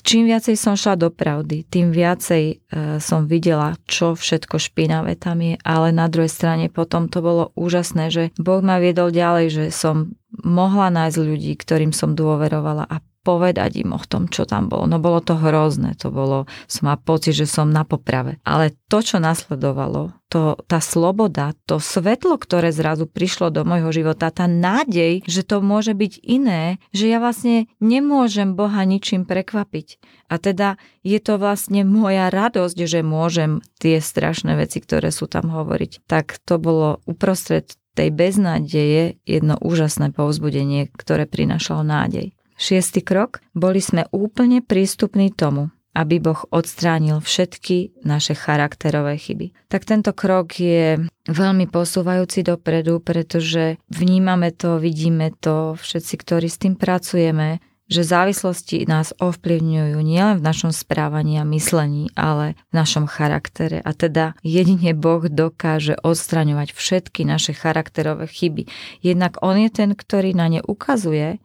Čím 0.04 0.28
viacej 0.28 0.60
som 0.60 0.76
šla 0.76 1.00
do 1.00 1.08
pravdy, 1.08 1.64
tým 1.64 1.96
viacej 1.96 2.44
e, 2.44 2.56
som 3.00 3.24
videla, 3.24 3.80
čo 3.88 4.20
všetko 4.20 4.60
špinavé 4.60 5.16
tam 5.16 5.40
je, 5.40 5.56
ale 5.64 5.96
na 5.96 6.12
druhej 6.12 6.28
strane 6.28 6.68
potom 6.68 7.08
to 7.08 7.24
bolo 7.24 7.56
úžasné, 7.56 8.12
že 8.12 8.24
Boh 8.36 8.60
ma 8.60 8.84
viedol 8.84 9.16
ďalej, 9.16 9.46
že 9.48 9.66
som 9.72 10.12
mohla 10.44 10.92
nájsť 10.92 11.18
ľudí, 11.24 11.56
ktorým 11.56 11.96
som 11.96 12.20
dôverovala 12.20 12.84
a 12.84 13.00
povedať 13.24 13.88
im 13.88 13.96
o 13.96 14.02
tom, 14.04 14.28
čo 14.28 14.44
tam 14.44 14.68
bolo. 14.68 14.84
No 14.86 15.00
bolo 15.00 15.24
to 15.24 15.40
hrozné, 15.40 15.96
to 15.96 16.12
bolo, 16.12 16.46
som 16.68 16.92
mal 16.92 17.00
pocit, 17.00 17.34
že 17.34 17.48
som 17.48 17.72
na 17.72 17.88
poprave. 17.88 18.38
Ale 18.44 18.76
to, 18.92 19.00
čo 19.00 19.18
nasledovalo, 19.24 20.12
to, 20.28 20.60
tá 20.68 20.84
sloboda, 20.84 21.56
to 21.64 21.80
svetlo, 21.80 22.36
ktoré 22.36 22.76
zrazu 22.76 23.08
prišlo 23.08 23.48
do 23.50 23.64
môjho 23.64 23.96
života, 23.96 24.28
tá 24.34 24.44
nádej, 24.44 25.24
že 25.24 25.42
to 25.48 25.64
môže 25.64 25.96
byť 25.96 26.14
iné, 26.20 26.84
že 26.92 27.08
ja 27.08 27.24
vlastne 27.24 27.72
nemôžem 27.80 28.60
Boha 28.60 28.84
ničím 28.84 29.24
prekvapiť. 29.24 30.04
A 30.28 30.36
teda 30.42 30.76
je 31.06 31.20
to 31.24 31.40
vlastne 31.40 31.88
moja 31.88 32.28
radosť, 32.28 32.78
že 32.84 33.06
môžem 33.06 33.64
tie 33.80 34.04
strašné 34.04 34.60
veci, 34.60 34.84
ktoré 34.84 35.14
sú 35.14 35.32
tam 35.32 35.48
hovoriť. 35.54 36.04
Tak 36.10 36.44
to 36.44 36.60
bolo 36.60 37.00
uprostred 37.08 37.78
tej 37.94 38.10
beznádeje 38.10 39.22
jedno 39.24 39.56
úžasné 39.62 40.12
povzbudenie, 40.18 40.90
ktoré 40.98 41.30
prinašalo 41.30 41.86
nádej. 41.86 42.34
Šiestý 42.58 43.02
krok. 43.02 43.42
Boli 43.54 43.82
sme 43.82 44.06
úplne 44.14 44.62
prístupní 44.64 45.34
tomu, 45.34 45.74
aby 45.94 46.18
Boh 46.18 46.42
odstránil 46.50 47.22
všetky 47.22 48.02
naše 48.02 48.34
charakterové 48.34 49.18
chyby. 49.18 49.54
Tak 49.70 49.86
tento 49.86 50.12
krok 50.12 50.58
je 50.58 50.98
veľmi 51.30 51.70
posúvajúci 51.70 52.42
dopredu, 52.42 52.98
pretože 53.00 53.78
vnímame 53.94 54.50
to, 54.50 54.82
vidíme 54.82 55.30
to, 55.38 55.78
všetci, 55.78 56.14
ktorí 56.18 56.48
s 56.50 56.62
tým 56.62 56.74
pracujeme, 56.74 57.62
že 57.94 58.02
závislosti 58.02 58.90
nás 58.90 59.14
ovplyvňujú 59.22 60.00
nielen 60.02 60.40
v 60.40 60.46
našom 60.46 60.72
správaní 60.74 61.38
a 61.38 61.46
myslení, 61.46 62.10
ale 62.16 62.58
v 62.72 62.80
našom 62.80 63.06
charaktere. 63.06 63.84
A 63.84 63.92
teda 63.94 64.34
jedine 64.42 64.96
Boh 64.98 65.22
dokáže 65.28 66.00
odstraňovať 66.02 66.74
všetky 66.74 67.22
naše 67.28 67.54
charakterové 67.54 68.26
chyby. 68.26 68.66
Jednak 69.04 69.38
On 69.46 69.54
je 69.60 69.70
ten, 69.70 69.94
ktorý 69.94 70.34
na 70.34 70.48
ne 70.50 70.62
ukazuje 70.64 71.44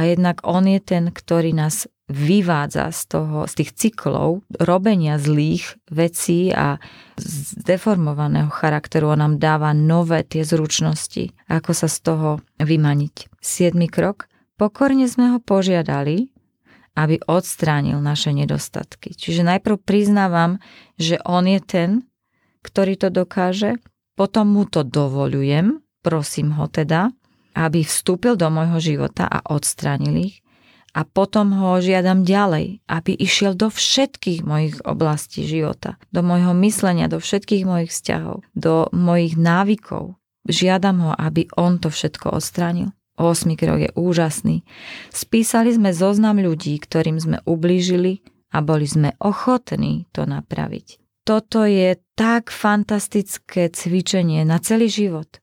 a 0.00 0.08
jednak 0.08 0.40
on 0.48 0.64
je 0.64 0.80
ten, 0.80 1.12
ktorý 1.12 1.52
nás 1.52 1.84
vyvádza 2.08 2.88
z, 2.88 3.02
toho, 3.12 3.44
z 3.44 3.52
tých 3.60 3.70
cyklov 3.76 4.40
robenia 4.56 5.20
zlých 5.20 5.76
vecí 5.92 6.48
a 6.56 6.80
z 7.20 7.52
deformovaného 7.60 8.48
charakteru. 8.48 9.12
On 9.12 9.20
nám 9.20 9.36
dáva 9.36 9.76
nové 9.76 10.24
tie 10.24 10.40
zručnosti, 10.40 11.36
ako 11.52 11.70
sa 11.76 11.86
z 11.92 11.98
toho 12.00 12.28
vymaniť. 12.56 13.28
Siedmy 13.44 13.92
krok. 13.92 14.24
Pokorne 14.56 15.04
sme 15.04 15.36
ho 15.36 15.38
požiadali, 15.38 16.32
aby 16.96 17.20
odstránil 17.28 18.00
naše 18.00 18.32
nedostatky. 18.32 19.12
Čiže 19.12 19.44
najprv 19.44 19.84
priznávam, 19.84 20.64
že 20.96 21.20
on 21.28 21.44
je 21.44 21.60
ten, 21.60 21.90
ktorý 22.64 22.96
to 22.96 23.12
dokáže, 23.12 23.76
potom 24.16 24.56
mu 24.56 24.64
to 24.64 24.80
dovolujem, 24.80 25.84
prosím 26.00 26.56
ho 26.56 26.72
teda, 26.72 27.12
aby 27.54 27.82
vstúpil 27.82 28.38
do 28.38 28.48
môjho 28.48 28.78
života 28.78 29.26
a 29.26 29.42
odstránil 29.46 30.30
ich 30.30 30.36
a 30.90 31.06
potom 31.06 31.54
ho 31.54 31.78
žiadam 31.78 32.26
ďalej, 32.26 32.82
aby 32.90 33.14
išiel 33.14 33.54
do 33.54 33.70
všetkých 33.70 34.42
mojich 34.42 34.82
oblastí 34.82 35.46
života, 35.46 35.94
do 36.10 36.26
môjho 36.26 36.50
myslenia, 36.66 37.06
do 37.06 37.22
všetkých 37.22 37.62
mojich 37.62 37.90
vzťahov, 37.94 38.42
do 38.58 38.90
mojich 38.90 39.38
návykov. 39.38 40.18
Žiadam 40.50 40.96
ho, 41.04 41.12
aby 41.14 41.46
on 41.54 41.78
to 41.78 41.94
všetko 41.94 42.34
odstránil. 42.34 42.90
8 43.20 43.52
krok 43.54 43.78
je 43.84 43.90
úžasný. 43.94 44.64
Spísali 45.12 45.76
sme 45.76 45.92
zoznam 45.92 46.40
ľudí, 46.40 46.80
ktorým 46.80 47.20
sme 47.20 47.38
ublížili 47.44 48.24
a 48.50 48.64
boli 48.64 48.88
sme 48.88 49.14
ochotní 49.20 50.08
to 50.10 50.24
napraviť. 50.24 50.98
Toto 51.28 51.68
je 51.68 52.00
tak 52.16 52.48
fantastické 52.48 53.68
cvičenie 53.68 54.42
na 54.48 54.58
celý 54.58 54.88
život 54.88 55.38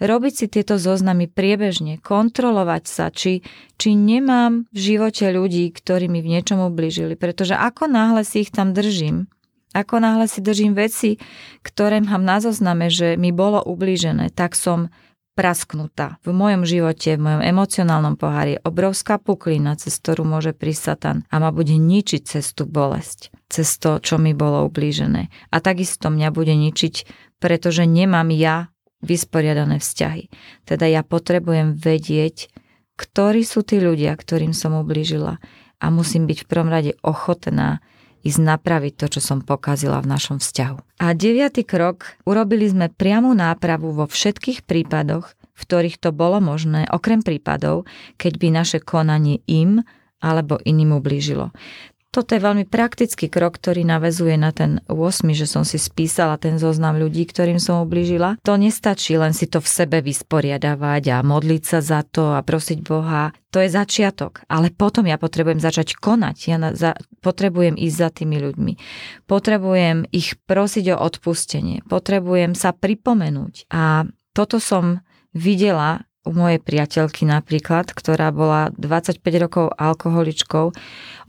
robiť 0.00 0.32
si 0.32 0.46
tieto 0.48 0.80
zoznamy 0.80 1.28
priebežne, 1.28 2.00
kontrolovať 2.00 2.84
sa, 2.88 3.12
či, 3.12 3.44
či 3.76 3.92
nemám 3.92 4.66
v 4.72 4.78
živote 4.80 5.28
ľudí, 5.28 5.68
ktorí 5.70 6.08
mi 6.08 6.24
v 6.24 6.40
niečom 6.40 6.64
ubližili. 6.64 7.14
Pretože 7.14 7.54
ako 7.54 7.86
náhle 7.86 8.24
si 8.24 8.42
ich 8.42 8.50
tam 8.50 8.72
držím, 8.72 9.28
ako 9.70 10.02
náhle 10.02 10.26
si 10.26 10.42
držím 10.42 10.74
veci, 10.74 11.20
ktoré 11.62 12.02
mám 12.02 12.26
na 12.26 12.42
zozname, 12.42 12.90
že 12.90 13.14
mi 13.14 13.30
bolo 13.30 13.62
ublížené, 13.62 14.34
tak 14.34 14.58
som 14.58 14.90
prasknutá. 15.38 16.18
V 16.26 16.34
mojom 16.34 16.66
živote, 16.66 17.14
v 17.14 17.22
mojom 17.22 17.42
emocionálnom 17.46 18.18
pohári 18.18 18.58
je 18.58 18.64
obrovská 18.66 19.16
puklina, 19.16 19.78
cez 19.78 19.96
ktorú 20.02 20.26
môže 20.26 20.52
prísť 20.52 20.82
Satan 20.82 21.18
a 21.30 21.38
ma 21.38 21.54
bude 21.54 21.78
ničiť 21.78 22.22
cez 22.26 22.50
tú 22.52 22.66
bolesť, 22.66 23.30
cez 23.46 23.78
to, 23.78 24.02
čo 24.02 24.18
mi 24.18 24.34
bolo 24.34 24.66
ublížené. 24.66 25.30
A 25.54 25.56
takisto 25.62 26.10
mňa 26.10 26.28
bude 26.34 26.52
ničiť, 26.52 26.94
pretože 27.38 27.86
nemám 27.86 28.28
ja 28.34 28.74
vysporiadané 29.00 29.80
vzťahy. 29.80 30.28
Teda 30.68 30.86
ja 30.86 31.00
potrebujem 31.04 31.76
vedieť, 31.76 32.52
ktorí 33.00 33.42
sú 33.44 33.64
tí 33.64 33.80
ľudia, 33.80 34.12
ktorým 34.12 34.52
som 34.52 34.76
ublížila 34.76 35.40
a 35.80 35.86
musím 35.88 36.28
byť 36.28 36.38
v 36.44 36.48
prvom 36.48 36.68
rade 36.68 36.92
ochotná 37.00 37.80
ísť 38.20 38.40
napraviť 38.44 38.92
to, 39.00 39.06
čo 39.16 39.20
som 39.24 39.40
pokazila 39.40 39.96
v 40.04 40.10
našom 40.12 40.36
vzťahu. 40.44 41.00
A 41.00 41.16
deviatý 41.16 41.64
krok, 41.64 42.20
urobili 42.28 42.68
sme 42.68 42.92
priamu 42.92 43.32
nápravu 43.32 43.96
vo 43.96 44.04
všetkých 44.04 44.68
prípadoch, 44.68 45.32
v 45.56 45.62
ktorých 45.64 45.96
to 45.96 46.12
bolo 46.12 46.40
možné, 46.40 46.84
okrem 46.92 47.24
prípadov, 47.24 47.88
keď 48.20 48.32
by 48.36 48.48
naše 48.52 48.78
konanie 48.84 49.40
im 49.48 49.80
alebo 50.20 50.60
iným 50.60 51.00
ublížilo. 51.00 51.48
Toto 52.10 52.34
je 52.34 52.42
veľmi 52.42 52.66
praktický 52.66 53.30
krok, 53.30 53.62
ktorý 53.62 53.86
navezuje 53.86 54.34
na 54.34 54.50
ten 54.50 54.82
8, 54.90 55.30
že 55.30 55.46
som 55.46 55.62
si 55.62 55.78
spísala 55.78 56.42
ten 56.42 56.58
zoznam 56.58 56.98
ľudí, 56.98 57.22
ktorým 57.22 57.62
som 57.62 57.86
ublížila. 57.86 58.34
To 58.42 58.58
nestačí 58.58 59.14
len 59.14 59.30
si 59.30 59.46
to 59.46 59.62
v 59.62 59.70
sebe 59.70 60.02
vysporiadavať 60.02 61.02
a 61.14 61.16
modliť 61.22 61.62
sa 61.62 61.78
za 61.78 62.02
to 62.02 62.34
a 62.34 62.42
prosiť 62.42 62.82
Boha. 62.82 63.30
To 63.54 63.62
je 63.62 63.70
začiatok, 63.70 64.42
ale 64.50 64.74
potom 64.74 65.06
ja 65.06 65.22
potrebujem 65.22 65.62
začať 65.62 65.94
konať. 66.02 66.36
Ja 66.50 66.58
na, 66.58 66.74
za, 66.74 66.98
potrebujem 67.22 67.78
ísť 67.78 67.96
za 68.02 68.10
tými 68.10 68.42
ľuďmi. 68.42 68.72
Potrebujem 69.30 70.10
ich 70.10 70.34
prosiť 70.50 70.98
o 70.98 71.00
odpustenie. 71.06 71.86
Potrebujem 71.86 72.58
sa 72.58 72.74
pripomenúť. 72.74 73.70
A 73.70 74.10
toto 74.34 74.58
som 74.58 75.06
videla 75.30 76.09
u 76.24 76.30
mojej 76.36 76.60
priateľky 76.60 77.24
napríklad, 77.24 77.96
ktorá 77.96 78.28
bola 78.28 78.68
25 78.76 79.24
rokov 79.40 79.72
alkoholičkou, 79.72 80.72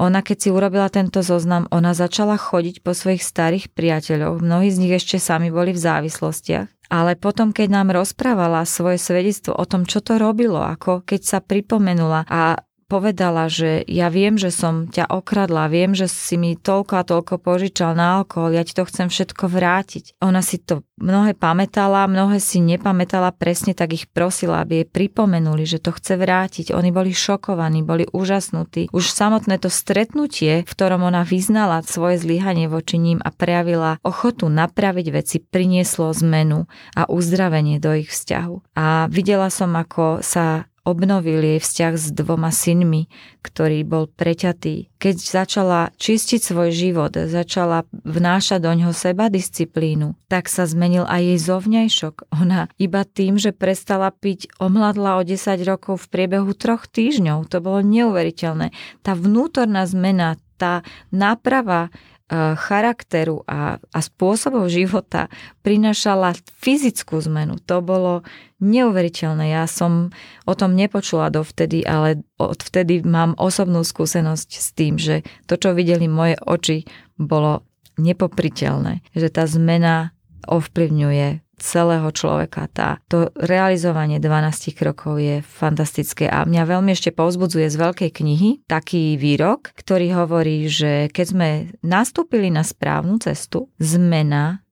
ona 0.04 0.20
keď 0.20 0.38
si 0.38 0.50
urobila 0.52 0.92
tento 0.92 1.24
zoznam, 1.24 1.70
ona 1.72 1.96
začala 1.96 2.36
chodiť 2.36 2.84
po 2.84 2.92
svojich 2.92 3.24
starých 3.24 3.72
priateľov, 3.72 4.44
mnohí 4.44 4.68
z 4.68 4.78
nich 4.84 4.94
ešte 4.96 5.18
sami 5.22 5.48
boli 5.48 5.72
v 5.72 5.80
závislostiach, 5.80 6.68
ale 6.92 7.16
potom, 7.16 7.56
keď 7.56 7.68
nám 7.72 7.96
rozprávala 7.96 8.68
svoje 8.68 9.00
svedectvo 9.00 9.56
o 9.56 9.64
tom, 9.64 9.88
čo 9.88 10.04
to 10.04 10.20
robilo, 10.20 10.60
ako 10.60 11.08
keď 11.08 11.22
sa 11.24 11.40
pripomenula 11.40 12.28
a 12.28 12.60
povedala, 12.92 13.48
že 13.48 13.88
ja 13.88 14.12
viem, 14.12 14.36
že 14.36 14.52
som 14.52 14.92
ťa 14.92 15.08
okradla, 15.08 15.72
viem, 15.72 15.96
že 15.96 16.12
si 16.12 16.36
mi 16.36 16.60
toľko 16.60 16.94
a 17.00 17.08
toľko 17.08 17.40
požičal 17.40 17.96
na 17.96 18.20
alkohol, 18.20 18.52
ja 18.52 18.68
ti 18.68 18.76
to 18.76 18.84
chcem 18.84 19.08
všetko 19.08 19.48
vrátiť. 19.48 20.20
Ona 20.20 20.44
si 20.44 20.60
to 20.60 20.84
mnohé 21.00 21.32
pamätala, 21.32 22.04
mnohé 22.12 22.44
si 22.44 22.60
nepamätala 22.60 23.32
presne, 23.32 23.72
tak 23.72 23.96
ich 23.96 24.12
prosila, 24.12 24.60
aby 24.60 24.84
jej 24.84 24.88
pripomenuli, 24.92 25.64
že 25.64 25.80
to 25.80 25.96
chce 25.96 26.20
vrátiť. 26.20 26.76
Oni 26.76 26.92
boli 26.92 27.16
šokovaní, 27.16 27.82
boli 27.82 28.04
úžasnutí. 28.12 28.92
Už 28.92 29.08
samotné 29.08 29.56
to 29.58 29.72
stretnutie, 29.72 30.68
v 30.68 30.72
ktorom 30.76 31.08
ona 31.08 31.24
vyznala 31.24 31.82
svoje 31.88 32.20
zlyhanie 32.20 32.68
voči 32.68 33.00
ním 33.00 33.24
a 33.24 33.32
prejavila 33.32 34.04
ochotu 34.04 34.52
napraviť 34.52 35.08
veci, 35.16 35.38
prinieslo 35.40 36.12
zmenu 36.12 36.68
a 36.94 37.08
uzdravenie 37.08 37.80
do 37.80 37.96
ich 37.96 38.12
vzťahu. 38.12 38.76
A 38.76 39.08
videla 39.08 39.48
som, 39.48 39.74
ako 39.74 40.20
sa 40.20 40.70
obnovil 40.82 41.42
jej 41.42 41.60
vzťah 41.62 41.94
s 41.94 42.08
dvoma 42.14 42.50
synmi, 42.50 43.06
ktorý 43.46 43.86
bol 43.86 44.10
preťatý. 44.10 44.90
Keď 44.98 45.16
začala 45.18 45.94
čistiť 45.98 46.42
svoj 46.42 46.70
život, 46.74 47.14
začala 47.14 47.86
vnášať 48.06 48.60
do 48.62 48.72
ňoho 48.74 48.94
seba 48.94 49.30
disciplínu, 49.30 50.18
tak 50.26 50.50
sa 50.50 50.66
zmenil 50.66 51.06
aj 51.06 51.22
jej 51.22 51.40
zovňajšok. 51.42 52.16
Ona 52.42 52.70
iba 52.82 53.02
tým, 53.06 53.38
že 53.38 53.54
prestala 53.54 54.10
piť, 54.10 54.50
omladla 54.58 55.18
o 55.18 55.26
10 55.26 55.38
rokov 55.66 56.06
v 56.06 56.10
priebehu 56.10 56.52
troch 56.58 56.90
týždňov. 56.90 57.50
To 57.50 57.58
bolo 57.62 57.86
neuveriteľné. 57.86 58.74
Tá 59.06 59.14
vnútorná 59.14 59.86
zmena, 59.86 60.38
tá 60.62 60.86
náprava 61.10 61.90
charakteru 62.32 63.44
a, 63.44 63.76
a 63.76 64.00
spôsobov 64.00 64.72
života 64.72 65.28
prinašala 65.68 66.32
fyzickú 66.64 67.20
zmenu. 67.28 67.60
To 67.68 67.84
bolo 67.84 68.24
neuveriteľné. 68.64 69.52
Ja 69.52 69.68
som 69.68 70.16
o 70.48 70.54
tom 70.56 70.80
nepočula 70.80 71.28
dovtedy, 71.28 71.84
ale 71.84 72.24
odvtedy 72.40 73.04
mám 73.04 73.36
osobnú 73.36 73.84
skúsenosť 73.84 74.50
s 74.56 74.68
tým, 74.72 74.96
že 74.96 75.28
to, 75.52 75.60
čo 75.60 75.76
videli 75.76 76.08
moje 76.08 76.40
oči, 76.40 76.88
bolo 77.20 77.68
nepopriteľné. 78.00 79.04
Že 79.12 79.28
tá 79.28 79.44
zmena 79.44 80.16
ovplyvňuje 80.48 81.51
celého 81.62 82.10
človeka. 82.12 82.68
Tá, 82.74 83.00
to 83.08 83.30
realizovanie 83.38 84.18
12 84.18 84.74
krokov 84.76 85.22
je 85.22 85.46
fantastické 85.46 86.28
a 86.28 86.44
mňa 86.44 86.64
veľmi 86.66 86.92
ešte 86.92 87.14
povzbudzuje 87.14 87.70
z 87.70 87.78
veľkej 87.78 88.12
knihy 88.12 88.50
taký 88.66 89.16
výrok, 89.16 89.72
ktorý 89.78 90.18
hovorí, 90.18 90.66
že 90.68 91.08
keď 91.14 91.26
sme 91.26 91.50
nastúpili 91.86 92.50
na 92.50 92.66
správnu 92.66 93.22
cestu, 93.22 93.70
zmena 93.78 94.66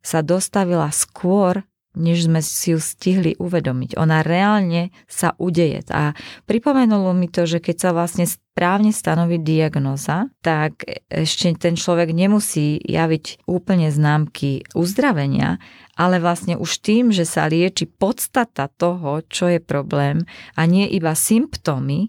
sa 0.00 0.24
dostavila 0.24 0.88
skôr, 0.88 1.60
než 2.00 2.26
sme 2.26 2.40
si 2.40 2.72
ju 2.72 2.80
stihli 2.80 3.36
uvedomiť. 3.36 3.94
Ona 4.00 4.24
reálne 4.24 4.90
sa 5.04 5.36
udeje. 5.36 5.84
A 5.92 6.16
pripomenulo 6.48 7.12
mi 7.12 7.28
to, 7.28 7.44
že 7.44 7.60
keď 7.60 7.76
sa 7.76 7.90
vlastne 7.92 8.24
správne 8.24 8.90
stanoví 8.90 9.36
diagnoza, 9.38 10.32
tak 10.40 10.82
ešte 11.12 11.52
ten 11.60 11.76
človek 11.76 12.16
nemusí 12.16 12.80
javiť 12.80 13.44
úplne 13.44 13.92
známky 13.92 14.64
uzdravenia, 14.72 15.60
ale 15.94 16.18
vlastne 16.18 16.56
už 16.56 16.80
tým, 16.80 17.12
že 17.12 17.28
sa 17.28 17.44
lieči 17.46 17.84
podstata 17.84 18.72
toho, 18.72 19.20
čo 19.28 19.52
je 19.52 19.60
problém 19.60 20.24
a 20.56 20.64
nie 20.64 20.88
iba 20.88 21.12
symptómy, 21.12 22.08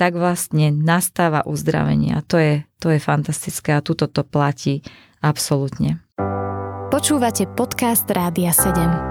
tak 0.00 0.16
vlastne 0.16 0.72
nastáva 0.72 1.44
uzdravenie. 1.44 2.16
A 2.16 2.24
to 2.24 2.40
je, 2.40 2.64
to 2.80 2.88
je 2.88 2.96
fantastické 2.96 3.76
a 3.76 3.84
tuto 3.84 4.08
to 4.08 4.24
platí 4.24 4.80
absolútne. 5.20 6.00
Počúvate 6.88 7.44
podcast 7.52 8.08
Rádia 8.08 8.50
7. 8.50 9.09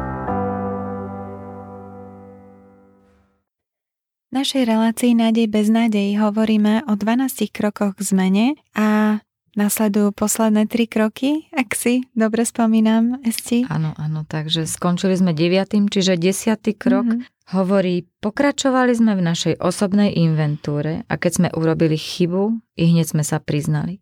V 4.29 4.37
našej 4.37 4.61
relácii 4.69 5.17
Nádej 5.17 5.49
bez 5.49 5.73
nádej 5.73 6.21
hovoríme 6.21 6.85
o 6.85 6.93
12 6.93 7.49
krokoch 7.49 7.97
k 7.97 8.01
zmene 8.13 8.45
a 8.77 9.17
nasledujú 9.57 10.13
posledné 10.13 10.69
tri 10.69 10.85
kroky, 10.85 11.49
ak 11.49 11.73
si 11.73 12.05
dobre 12.13 12.45
spomínam, 12.45 13.17
Esti. 13.25 13.65
Áno, 13.65 13.97
áno, 13.97 14.29
takže 14.29 14.69
skončili 14.69 15.17
sme 15.17 15.33
deviatým, 15.33 15.89
čiže 15.89 16.13
desiatý 16.13 16.77
krok 16.77 17.09
mm-hmm. 17.09 17.57
hovorí, 17.57 18.05
pokračovali 18.21 18.93
sme 18.93 19.17
v 19.17 19.25
našej 19.25 19.57
osobnej 19.65 20.13
inventúre 20.13 21.09
a 21.09 21.17
keď 21.17 21.31
sme 21.33 21.49
urobili 21.57 21.97
chybu, 21.97 22.53
i 22.77 22.85
hneď 22.85 23.09
sme 23.17 23.25
sa 23.25 23.41
priznali. 23.41 23.97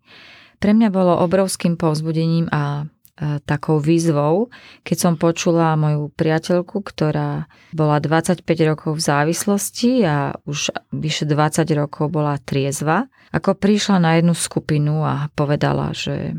Pre 0.60 0.76
mňa 0.76 0.92
bolo 0.92 1.24
obrovským 1.24 1.80
povzbudením 1.80 2.52
a 2.52 2.84
takou 3.18 3.82
výzvou, 3.82 4.54
keď 4.86 4.98
som 4.98 5.14
počula 5.18 5.74
moju 5.74 6.14
priateľku, 6.14 6.86
ktorá 6.86 7.50
bola 7.74 7.98
25 7.98 8.46
rokov 8.70 9.02
v 9.02 9.06
závislosti 9.06 9.92
a 10.06 10.38
už 10.46 10.70
vyše 10.94 11.26
20 11.26 11.66
rokov 11.74 12.14
bola 12.14 12.38
triezva, 12.38 13.10
ako 13.34 13.58
prišla 13.58 13.98
na 13.98 14.12
jednu 14.22 14.38
skupinu 14.38 15.02
a 15.02 15.34
povedala, 15.34 15.92
že 15.98 16.38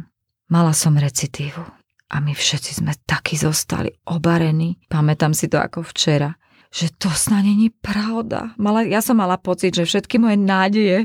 mala 0.48 0.70
som 0.70 0.94
recitívu. 0.94 1.60
A 2.08 2.24
my 2.24 2.32
všetci 2.32 2.80
sme 2.80 2.96
takí 3.04 3.36
zostali 3.36 3.92
obarení. 4.08 4.80
Pamätám 4.88 5.36
si 5.36 5.50
to 5.52 5.60
ako 5.60 5.84
včera 5.84 6.32
že 6.68 6.92
to 7.00 7.08
snad 7.08 7.48
není 7.48 7.72
pravda. 7.72 8.52
Mala, 8.60 8.84
ja 8.84 9.00
som 9.00 9.16
mala 9.16 9.40
pocit, 9.40 9.72
že 9.72 9.88
všetky 9.88 10.20
moje 10.20 10.36
nádeje 10.36 10.98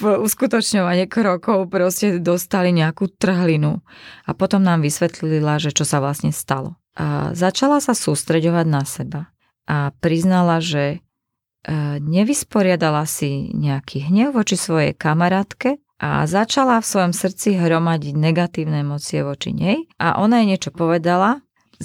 v 0.00 0.02
uskutočňovanie 0.20 1.08
krokov 1.08 1.72
proste 1.72 2.20
dostali 2.20 2.70
nejakú 2.70 3.08
trhlinu. 3.08 3.80
A 4.28 4.30
potom 4.36 4.60
nám 4.60 4.84
vysvetlila, 4.84 5.58
že 5.58 5.72
čo 5.72 5.88
sa 5.88 5.98
vlastne 5.98 6.30
stalo. 6.30 6.76
A 6.92 7.32
začala 7.32 7.80
sa 7.80 7.96
sústreďovať 7.96 8.66
na 8.68 8.82
seba 8.84 9.20
a 9.64 9.96
priznala, 9.96 10.60
že 10.60 10.84
e, 10.92 10.98
nevysporiadala 11.98 13.08
si 13.08 13.48
nejaký 13.56 14.12
hnev 14.12 14.36
voči 14.36 14.60
svojej 14.60 14.92
kamarátke 14.92 15.80
a 16.02 16.28
začala 16.28 16.84
v 16.84 16.90
svojom 16.92 17.12
srdci 17.16 17.56
hromadiť 17.56 18.12
negatívne 18.12 18.84
emócie 18.84 19.24
voči 19.24 19.56
nej 19.56 19.88
a 19.96 20.20
ona 20.20 20.44
jej 20.44 20.48
niečo 20.52 20.70
povedala, 20.74 21.40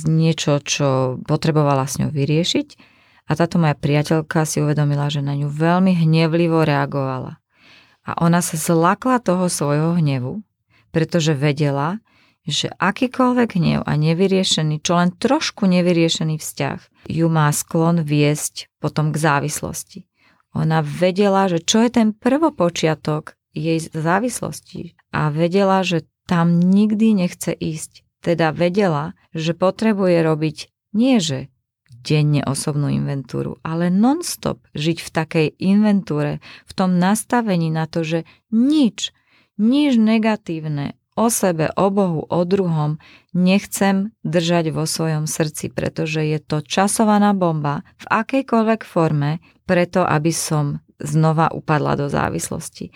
niečo, 0.05 0.61
čo 0.61 1.17
potrebovala 1.25 1.87
s 1.89 1.97
ňou 1.97 2.11
vyriešiť 2.13 2.96
a 3.27 3.31
táto 3.35 3.59
moja 3.59 3.75
priateľka 3.75 4.47
si 4.47 4.63
uvedomila, 4.63 5.11
že 5.11 5.19
na 5.19 5.35
ňu 5.35 5.51
veľmi 5.51 5.93
hnevlivo 5.93 6.63
reagovala. 6.63 7.43
A 8.07 8.15
ona 8.23 8.39
sa 8.39 8.55
zlakla 8.55 9.19
toho 9.19 9.51
svojho 9.51 9.99
hnevu, 9.99 10.39
pretože 10.95 11.35
vedela, 11.35 11.99
že 12.47 12.71
akýkoľvek 12.79 13.49
hnev 13.59 13.79
a 13.83 13.91
nevyriešený, 13.99 14.79
čo 14.79 14.95
len 14.95 15.11
trošku 15.11 15.67
nevyriešený 15.67 16.39
vzťah, 16.39 17.11
ju 17.11 17.27
má 17.27 17.51
sklon 17.51 18.07
viesť 18.07 18.71
potom 18.79 19.11
k 19.11 19.19
závislosti. 19.19 19.99
Ona 20.55 20.79
vedela, 20.79 21.51
že 21.51 21.59
čo 21.59 21.83
je 21.83 21.91
ten 21.91 22.15
prvopočiatok 22.15 23.35
jej 23.51 23.83
závislosti 23.91 24.95
a 25.11 25.27
vedela, 25.27 25.83
že 25.83 26.07
tam 26.23 26.63
nikdy 26.63 27.27
nechce 27.27 27.51
ísť. 27.51 28.07
Teda 28.23 28.55
vedela, 28.55 29.13
že 29.35 29.51
potrebuje 29.51 30.23
robiť 30.23 30.57
nie, 30.95 31.19
že 31.19 31.51
denne 32.07 32.39
osobnú 32.47 32.87
inventúru, 32.87 33.59
ale 33.67 33.91
non-stop 33.91 34.63
žiť 34.71 34.97
v 35.03 35.09
takej 35.11 35.47
inventúre, 35.59 36.39
v 36.63 36.71
tom 36.71 36.95
nastavení 36.95 37.67
na 37.67 37.83
to, 37.83 38.07
že 38.07 38.23
nič, 38.55 39.11
nič 39.59 39.99
negatívne 39.99 40.95
o 41.17 41.27
sebe, 41.33 41.73
o 41.75 41.89
Bohu, 41.89 42.23
o 42.29 42.39
druhom 42.47 43.01
nechcem 43.33 44.15
držať 44.21 44.71
vo 44.71 44.85
svojom 44.85 45.25
srdci, 45.25 45.73
pretože 45.73 46.21
je 46.23 46.39
to 46.39 46.61
časovaná 46.63 47.33
bomba 47.33 47.81
v 47.97 48.05
akejkoľvek 48.07 48.81
forme, 48.85 49.41
preto 49.65 50.05
aby 50.05 50.29
som 50.31 50.79
znova 51.01 51.49
upadla 51.51 51.97
do 51.97 52.07
závislosti. 52.07 52.93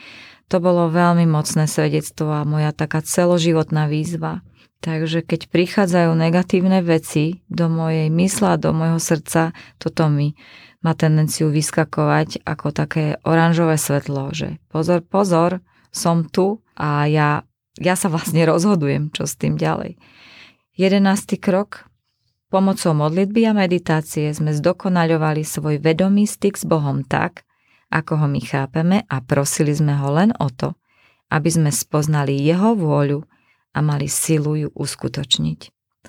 To 0.53 0.61
bolo 0.61 0.91
veľmi 0.93 1.25
mocné 1.25 1.65
svedectvo 1.65 2.29
a 2.29 2.45
moja 2.45 2.75
taká 2.75 3.01
celoživotná 3.01 3.89
výzva. 3.89 4.45
Takže 4.81 5.21
keď 5.21 5.45
prichádzajú 5.53 6.09
negatívne 6.17 6.81
veci 6.81 7.45
do 7.53 7.69
mojej 7.69 8.09
mysle 8.09 8.57
a 8.57 8.61
do 8.61 8.73
môjho 8.73 8.97
srdca, 8.97 9.53
toto 9.77 10.09
mi 10.09 10.33
má 10.81 10.97
tendenciu 10.97 11.53
vyskakovať 11.53 12.41
ako 12.41 12.73
také 12.73 13.21
oranžové 13.21 13.77
svetlo, 13.77 14.33
že 14.33 14.57
pozor, 14.73 15.05
pozor, 15.05 15.61
som 15.93 16.25
tu 16.25 16.65
a 16.73 17.05
ja, 17.05 17.45
ja 17.77 17.93
sa 17.93 18.09
vlastne 18.09 18.41
rozhodujem, 18.49 19.13
čo 19.13 19.29
s 19.29 19.37
tým 19.37 19.53
ďalej. 19.53 20.01
Jedenácty 20.73 21.37
krok. 21.37 21.85
Pomocou 22.51 22.91
modlitby 22.91 23.47
a 23.47 23.55
meditácie 23.55 24.27
sme 24.35 24.51
zdokonaľovali 24.51 25.39
svoj 25.45 25.79
vedomý 25.79 26.27
styk 26.27 26.59
s 26.59 26.67
Bohom 26.67 27.07
tak, 27.07 27.47
ako 27.87 28.19
ho 28.19 28.27
my 28.27 28.41
chápeme 28.43 29.07
a 29.07 29.23
prosili 29.23 29.71
sme 29.71 29.95
ho 29.95 30.11
len 30.11 30.35
o 30.35 30.51
to, 30.51 30.75
aby 31.31 31.47
sme 31.47 31.71
spoznali 31.71 32.35
jeho 32.35 32.75
vôľu 32.75 33.23
a 33.71 33.79
mali 33.79 34.07
silu 34.11 34.55
ju 34.55 34.69
uskutočniť. 34.73 35.59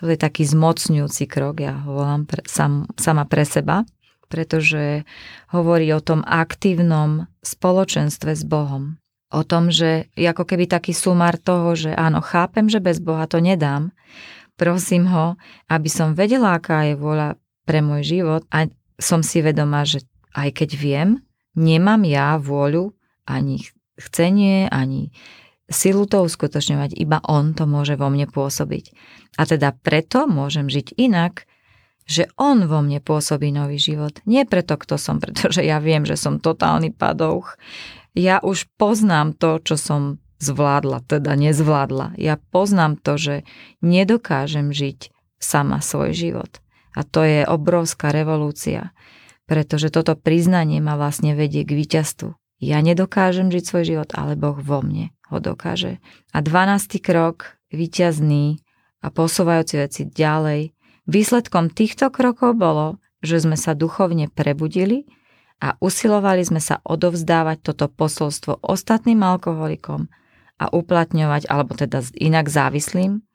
To 0.01 0.09
je 0.09 0.19
taký 0.19 0.43
zmocňujúci 0.49 1.29
krok, 1.29 1.63
ja 1.63 1.79
ho 1.85 2.01
volám 2.01 2.27
pre, 2.27 2.43
sam, 2.49 2.89
sama 2.97 3.29
pre 3.29 3.45
seba, 3.45 3.85
pretože 4.27 5.05
hovorí 5.53 5.93
o 5.93 6.01
tom 6.01 6.25
aktívnom 6.25 7.29
spoločenstve 7.45 8.33
s 8.33 8.43
Bohom. 8.49 8.97
O 9.33 9.45
tom, 9.45 9.73
že 9.73 10.13
ako 10.17 10.45
keby 10.45 10.69
taký 10.69 10.97
sumár 10.97 11.37
toho, 11.41 11.77
že 11.77 11.93
áno, 11.93 12.21
chápem, 12.25 12.69
že 12.69 12.81
bez 12.81 13.01
Boha 13.01 13.29
to 13.29 13.41
nedám, 13.41 13.93
Prosím 14.63 15.09
ho, 15.09 15.41
aby 15.67 15.89
som 15.89 16.13
vedela, 16.13 16.55
aká 16.55 16.85
je 16.87 16.95
vôľa 16.95 17.41
pre 17.65 17.81
môj 17.81 18.05
život 18.05 18.43
a 18.53 18.69
som 19.01 19.25
si 19.25 19.41
vedomá, 19.41 19.83
že 19.83 20.05
aj 20.37 20.55
keď 20.55 20.71
viem, 20.77 21.09
nemám 21.57 22.05
ja 22.05 22.37
vôľu 22.37 22.93
ani 23.25 23.65
chcenie, 23.97 24.69
ani 24.69 25.11
silu 25.71 26.09
to 26.09 26.25
uskutočňovať, 26.27 26.97
iba 26.97 27.23
on 27.27 27.55
to 27.55 27.69
môže 27.69 27.95
vo 27.95 28.11
mne 28.11 28.27
pôsobiť. 28.31 28.93
A 29.39 29.47
teda 29.49 29.73
preto 29.77 30.27
môžem 30.29 30.69
žiť 30.69 30.99
inak, 30.99 31.47
že 32.03 32.27
on 32.35 32.67
vo 32.67 32.83
mne 32.83 32.99
pôsobí 32.99 33.55
nový 33.55 33.79
život. 33.79 34.19
Nie 34.27 34.43
preto, 34.45 34.75
kto 34.75 34.99
som, 34.99 35.23
pretože 35.23 35.63
ja 35.63 35.79
viem, 35.79 36.03
že 36.03 36.19
som 36.19 36.43
totálny 36.43 36.91
padouch. 36.91 37.55
Ja 38.13 38.43
už 38.43 38.69
poznám 38.77 39.39
to, 39.39 39.63
čo 39.63 39.79
som 39.79 40.19
zvládla, 40.43 41.07
teda 41.07 41.39
nezvládla. 41.39 42.19
Ja 42.19 42.37
poznám 42.51 42.99
to, 42.99 43.15
že 43.15 43.35
nedokážem 43.81 44.75
žiť 44.75 45.15
sama 45.39 45.79
svoj 45.79 46.11
život. 46.13 46.59
A 46.93 47.07
to 47.07 47.25
je 47.25 47.47
obrovská 47.47 48.13
revolúcia, 48.13 48.93
pretože 49.47 49.89
toto 49.89 50.19
priznanie 50.19 50.83
ma 50.83 50.99
vlastne 50.99 51.33
vedie 51.33 51.65
k 51.65 51.73
víťazstvu. 51.79 52.42
Ja 52.63 52.79
nedokážem 52.79 53.51
žiť 53.51 53.65
svoj 53.67 53.85
život, 53.91 54.11
ale 54.15 54.39
Boh 54.39 54.55
vo 54.55 54.87
mne 54.87 55.11
ho 55.35 55.43
dokáže. 55.43 55.99
A 56.31 56.39
12. 56.39 57.03
krok, 57.03 57.59
víťazný 57.75 58.63
a 59.03 59.11
posúvajúci 59.11 59.83
veci 59.83 60.03
ďalej. 60.07 60.71
Výsledkom 61.11 61.75
týchto 61.75 62.15
krokov 62.15 62.55
bolo, 62.55 63.03
že 63.19 63.43
sme 63.43 63.59
sa 63.59 63.75
duchovne 63.75 64.31
prebudili 64.31 65.11
a 65.59 65.75
usilovali 65.83 66.47
sme 66.47 66.63
sa 66.63 66.79
odovzdávať 66.87 67.67
toto 67.67 67.91
posolstvo 67.91 68.63
ostatným 68.63 69.27
alkoholikom 69.27 70.07
a 70.63 70.71
uplatňovať, 70.71 71.51
alebo 71.51 71.75
teda 71.75 72.07
inak 72.15 72.47
závislým, 72.47 73.27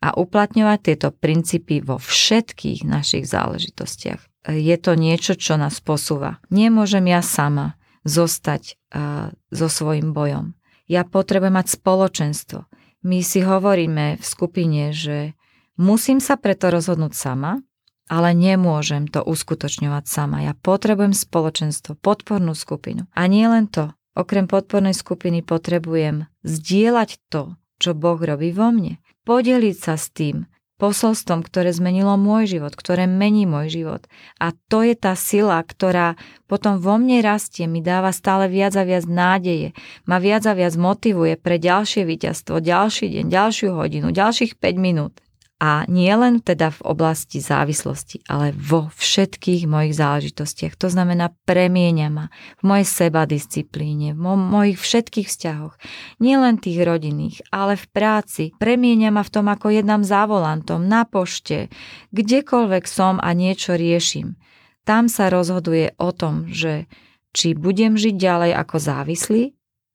a 0.00 0.16
uplatňovať 0.16 0.78
tieto 0.80 1.12
princípy 1.12 1.84
vo 1.84 2.00
všetkých 2.00 2.88
našich 2.88 3.28
záležitostiach. 3.28 4.48
Je 4.48 4.76
to 4.80 4.96
niečo, 4.96 5.36
čo 5.36 5.60
nás 5.60 5.84
posúva. 5.84 6.40
Nemôžem 6.48 7.04
ja 7.12 7.20
sama 7.20 7.76
zostať 8.06 8.62
uh, 8.72 9.34
so 9.52 9.68
svojím 9.68 10.16
bojom. 10.16 10.56
Ja 10.90 11.06
potrebujem 11.06 11.54
mať 11.54 11.78
spoločenstvo. 11.78 12.66
My 13.06 13.24
si 13.24 13.40
hovoríme 13.40 14.20
v 14.20 14.24
skupine, 14.24 14.92
že 14.92 15.38
musím 15.80 16.18
sa 16.20 16.36
preto 16.36 16.68
rozhodnúť 16.68 17.12
sama, 17.16 17.62
ale 18.10 18.34
nemôžem 18.34 19.06
to 19.06 19.22
uskutočňovať 19.22 20.04
sama. 20.04 20.42
Ja 20.42 20.58
potrebujem 20.58 21.14
spoločenstvo, 21.14 21.96
podpornú 22.00 22.58
skupinu. 22.58 23.06
A 23.14 23.30
nie 23.30 23.46
len 23.46 23.70
to, 23.70 23.94
Okrem 24.18 24.50
podpornej 24.50 24.92
skupiny 24.92 25.46
potrebujem 25.46 26.26
zdieľať 26.42 27.10
to, 27.30 27.54
čo 27.78 27.94
Boh 27.94 28.18
robí 28.18 28.50
vo 28.50 28.74
mne. 28.74 28.98
Podeliť 29.22 29.76
sa 29.78 29.94
s 29.94 30.10
tým 30.10 30.50
posolstvom, 30.80 31.44
ktoré 31.44 31.76
zmenilo 31.76 32.16
môj 32.16 32.56
život, 32.56 32.72
ktoré 32.72 33.04
mení 33.04 33.44
môj 33.44 33.68
život. 33.68 34.02
A 34.40 34.56
to 34.72 34.80
je 34.80 34.96
tá 34.96 35.12
sila, 35.12 35.60
ktorá 35.60 36.16
potom 36.48 36.80
vo 36.80 36.96
mne 36.96 37.20
rastie, 37.20 37.68
mi 37.68 37.84
dáva 37.84 38.10
stále 38.16 38.48
viac 38.48 38.72
a 38.80 38.88
viac 38.88 39.04
nádeje, 39.04 39.76
ma 40.08 40.16
viac 40.16 40.48
a 40.48 40.56
viac 40.56 40.74
motivuje 40.80 41.36
pre 41.36 41.60
ďalšie 41.60 42.08
víťazstvo, 42.08 42.64
ďalší 42.64 43.12
deň, 43.12 43.24
ďalšiu 43.28 43.68
hodinu, 43.76 44.08
ďalších 44.10 44.56
5 44.56 44.80
minút. 44.80 45.20
A 45.60 45.84
nie 45.92 46.08
len 46.16 46.40
teda 46.40 46.72
v 46.72 46.80
oblasti 46.88 47.36
závislosti, 47.36 48.24
ale 48.24 48.56
vo 48.56 48.88
všetkých 48.96 49.68
mojich 49.68 49.92
záležitostiach. 49.92 50.72
To 50.80 50.88
znamená 50.88 51.36
premieňa 51.44 52.08
ma 52.08 52.32
v 52.58 52.62
mojej 52.64 52.88
sebadisciplíne, 52.88 54.16
v 54.16 54.18
mo- 54.18 54.40
mojich 54.40 54.80
všetkých 54.80 55.28
vzťahoch. 55.28 55.76
Nie 56.16 56.40
len 56.40 56.56
tých 56.56 56.80
rodinných, 56.80 57.44
ale 57.52 57.76
v 57.76 57.86
práci. 57.92 58.44
Premieňa 58.56 59.12
ma 59.12 59.20
v 59.20 59.32
tom, 59.36 59.52
ako 59.52 59.68
jednám 59.68 60.00
za 60.00 60.24
volantom, 60.24 60.88
na 60.88 61.04
pošte, 61.04 61.68
kdekoľvek 62.16 62.84
som 62.88 63.20
a 63.20 63.28
niečo 63.36 63.76
riešim. 63.76 64.40
Tam 64.88 65.12
sa 65.12 65.28
rozhoduje 65.28 65.92
o 66.00 66.08
tom, 66.16 66.48
že 66.48 66.88
či 67.36 67.52
budem 67.52 68.00
žiť 68.00 68.16
ďalej 68.16 68.52
ako 68.56 68.76
závislý, 68.80 69.42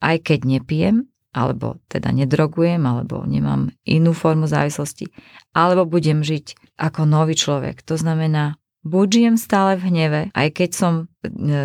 aj 0.05 0.17
keď 0.29 0.39
nepijem, 0.45 1.09
alebo 1.35 1.83
teda 1.91 2.15
nedrogujem, 2.15 2.79
alebo 2.87 3.27
nemám 3.27 3.75
inú 3.83 4.15
formu 4.15 4.47
závislosti, 4.47 5.11
alebo 5.51 5.83
budem 5.83 6.23
žiť 6.23 6.79
ako 6.79 7.03
nový 7.03 7.35
človek. 7.35 7.83
To 7.91 7.99
znamená, 7.99 8.55
buď 8.87 9.07
žijem 9.11 9.35
stále 9.35 9.75
v 9.75 9.91
hneve, 9.91 10.21
aj 10.31 10.47
keď 10.55 10.69
som 10.71 10.93
e, 11.03 11.05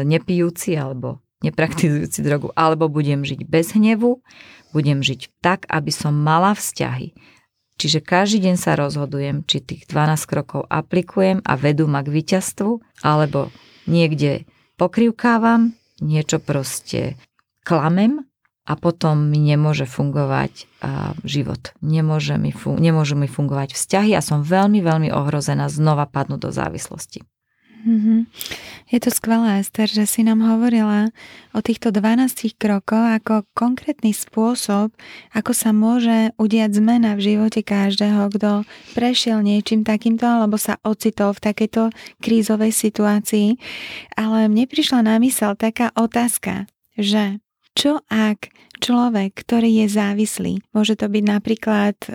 nepijúci 0.03 0.75
alebo 0.75 1.23
nepraktizujúci 1.47 2.21
drogu, 2.27 2.51
alebo 2.59 2.91
budem 2.91 3.23
žiť 3.23 3.47
bez 3.47 3.73
hnevu, 3.79 4.21
budem 4.75 5.01
žiť 5.01 5.41
tak, 5.41 5.65
aby 5.71 5.95
som 5.95 6.13
mala 6.13 6.53
vzťahy. 6.53 7.15
Čiže 7.81 8.05
každý 8.05 8.45
deň 8.45 8.57
sa 8.61 8.77
rozhodujem, 8.77 9.49
či 9.49 9.65
tých 9.65 9.89
12 9.89 10.29
krokov 10.29 10.69
aplikujem 10.69 11.41
a 11.41 11.57
vedú 11.57 11.89
ma 11.89 12.05
k 12.05 12.13
víťazstvu, 12.13 13.01
alebo 13.01 13.49
niekde 13.89 14.45
pokrivkávam, 14.77 15.73
niečo 16.05 16.45
proste 16.45 17.17
klamem 17.65 18.30
a 18.71 18.79
potom 18.79 19.19
mi 19.27 19.43
nemôže 19.43 19.83
fungovať 19.83 20.71
život. 21.27 21.75
Nemôže 21.83 22.39
mi, 22.39 22.55
fun- 22.55 22.79
nemôžu 22.79 23.19
mi 23.19 23.27
fungovať 23.27 23.75
vzťahy 23.75 24.15
a 24.15 24.23
som 24.23 24.47
veľmi, 24.47 24.79
veľmi 24.79 25.11
ohrozená 25.11 25.67
znova 25.67 26.07
padnúť 26.07 26.41
do 26.47 26.51
závislosti. 26.55 27.27
Mm-hmm. 27.81 28.29
Je 28.93 28.99
to 29.01 29.09
skvelé, 29.09 29.65
Ester, 29.65 29.89
že 29.89 30.05
si 30.05 30.21
nám 30.21 30.45
hovorila 30.45 31.09
o 31.57 31.65
týchto 31.65 31.89
12 31.89 32.61
krokoch 32.61 33.17
ako 33.17 33.49
konkrétny 33.57 34.13
spôsob, 34.13 34.93
ako 35.33 35.53
sa 35.57 35.73
môže 35.73 36.37
udiať 36.37 36.77
zmena 36.77 37.17
v 37.17 37.25
živote 37.33 37.65
každého, 37.65 38.29
kto 38.37 38.69
prešiel 38.93 39.41
niečím 39.41 39.81
takýmto 39.81 40.29
alebo 40.29 40.61
sa 40.61 40.77
ocitol 40.85 41.33
v 41.33 41.41
takejto 41.41 41.83
krízovej 42.21 42.77
situácii. 42.77 43.57
Ale 44.13 44.53
mne 44.53 44.69
prišla 44.69 45.01
na 45.01 45.17
mysel 45.25 45.57
taká 45.57 45.89
otázka, 45.97 46.69
že 47.01 47.41
čo 47.81 48.05
ak 48.13 48.53
človek, 48.81 49.33
ktorý 49.33 49.85
je 49.85 49.87
závislý, 49.89 50.53
môže 50.77 51.01
to 51.01 51.09
byť 51.09 51.25
napríklad 51.25 51.97
e, 52.05 52.09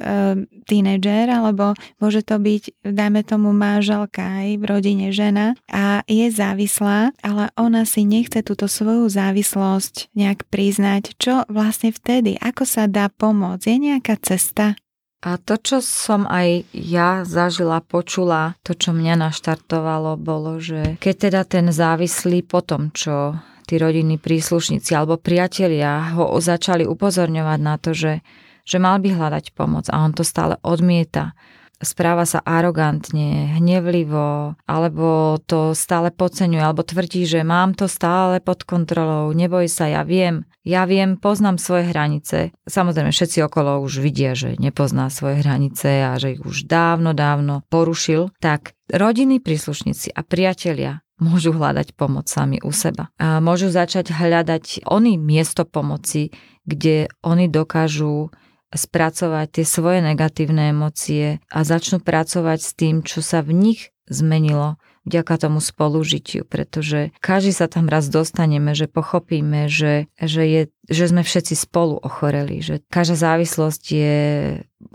tínedžer, 0.66 1.30
alebo 1.30 1.74
môže 1.98 2.22
to 2.22 2.38
byť, 2.38 2.86
dajme 2.86 3.22
tomu, 3.26 3.50
manželka 3.50 4.46
aj 4.46 4.62
v 4.62 4.64
rodine 4.66 5.10
žena 5.10 5.58
a 5.70 6.06
je 6.06 6.30
závislá, 6.30 7.14
ale 7.26 7.50
ona 7.58 7.86
si 7.86 8.06
nechce 8.06 8.46
túto 8.46 8.70
svoju 8.70 9.10
závislosť 9.10 10.14
nejak 10.14 10.46
priznať. 10.50 11.18
Čo 11.18 11.46
vlastne 11.50 11.90
vtedy? 11.90 12.38
Ako 12.38 12.66
sa 12.66 12.86
dá 12.86 13.10
pomôcť? 13.10 13.66
Je 13.66 13.78
nejaká 13.78 14.18
cesta? 14.22 14.78
A 15.26 15.42
to, 15.42 15.58
čo 15.58 15.82
som 15.82 16.30
aj 16.30 16.70
ja 16.70 17.26
zažila, 17.26 17.82
počula, 17.82 18.54
to, 18.62 18.78
čo 18.78 18.94
mňa 18.94 19.18
naštartovalo, 19.18 20.22
bolo, 20.22 20.62
že 20.62 21.02
keď 21.02 21.16
teda 21.18 21.42
ten 21.50 21.66
závislý 21.74 22.46
po 22.46 22.62
tom, 22.62 22.94
čo 22.94 23.34
tí 23.66 23.82
rodinní 23.82 24.22
príslušníci 24.22 24.94
alebo 24.94 25.18
priatelia 25.18 26.14
ho 26.14 26.38
začali 26.38 26.86
upozorňovať 26.86 27.60
na 27.60 27.76
to, 27.82 27.92
že, 27.98 28.22
že 28.64 28.78
mal 28.78 29.02
by 29.02 29.10
hľadať 29.12 29.58
pomoc 29.58 29.90
a 29.90 30.06
on 30.06 30.14
to 30.14 30.22
stále 30.22 30.62
odmieta. 30.62 31.34
Správa 31.76 32.24
sa 32.24 32.40
arogantne, 32.40 33.60
hnevlivo, 33.60 34.56
alebo 34.64 35.36
to 35.44 35.76
stále 35.76 36.08
podceňuje, 36.08 36.64
alebo 36.64 36.88
tvrdí, 36.88 37.28
že 37.28 37.44
mám 37.44 37.76
to 37.76 37.92
stále 37.92 38.40
pod 38.40 38.64
kontrolou, 38.64 39.36
neboj 39.36 39.68
sa, 39.68 39.92
ja 39.92 40.08
viem, 40.08 40.48
ja 40.64 40.88
viem, 40.88 41.20
poznám 41.20 41.60
svoje 41.60 41.92
hranice. 41.92 42.56
Samozrejme, 42.64 43.12
všetci 43.12 43.44
okolo 43.44 43.84
už 43.84 44.00
vidia, 44.00 44.34
že 44.40 44.56
nepozná 44.56 45.12
svoje 45.12 45.44
hranice 45.44 46.02
a 46.02 46.16
že 46.16 46.40
ich 46.40 46.42
už 46.42 46.64
dávno, 46.64 47.12
dávno 47.12 47.68
porušil. 47.68 48.32
Tak 48.40 48.72
rodiny 48.90 49.44
príslušníci 49.44 50.16
a 50.16 50.24
priatelia 50.24 51.05
môžu 51.20 51.56
hľadať 51.56 51.96
pomoc 51.96 52.28
sami 52.28 52.60
u 52.64 52.72
seba. 52.76 53.12
A 53.20 53.40
môžu 53.40 53.72
začať 53.72 54.12
hľadať 54.12 54.88
oni 54.88 55.16
miesto 55.16 55.64
pomoci, 55.64 56.36
kde 56.68 57.08
oni 57.24 57.48
dokážu 57.48 58.34
spracovať 58.76 59.62
tie 59.62 59.66
svoje 59.66 60.00
negatívne 60.04 60.76
emócie 60.76 61.40
a 61.48 61.64
začnú 61.64 62.04
pracovať 62.04 62.60
s 62.60 62.72
tým, 62.76 62.96
čo 63.06 63.24
sa 63.24 63.40
v 63.40 63.56
nich 63.56 63.96
zmenilo 64.12 64.76
vďaka 65.06 65.38
tomu 65.38 65.62
spolužitiu, 65.62 66.44
pretože 66.50 67.14
každý 67.22 67.54
sa 67.54 67.70
tam 67.70 67.86
raz 67.86 68.10
dostaneme, 68.10 68.74
že 68.74 68.90
pochopíme, 68.90 69.70
že, 69.70 70.10
že, 70.18 70.44
je, 70.50 70.62
že 70.90 71.06
sme 71.08 71.22
všetci 71.22 71.54
spolu 71.54 72.02
ochoreli, 72.02 72.60
že 72.60 72.82
každá 72.90 73.16
závislosť 73.16 73.84
je 73.86 74.18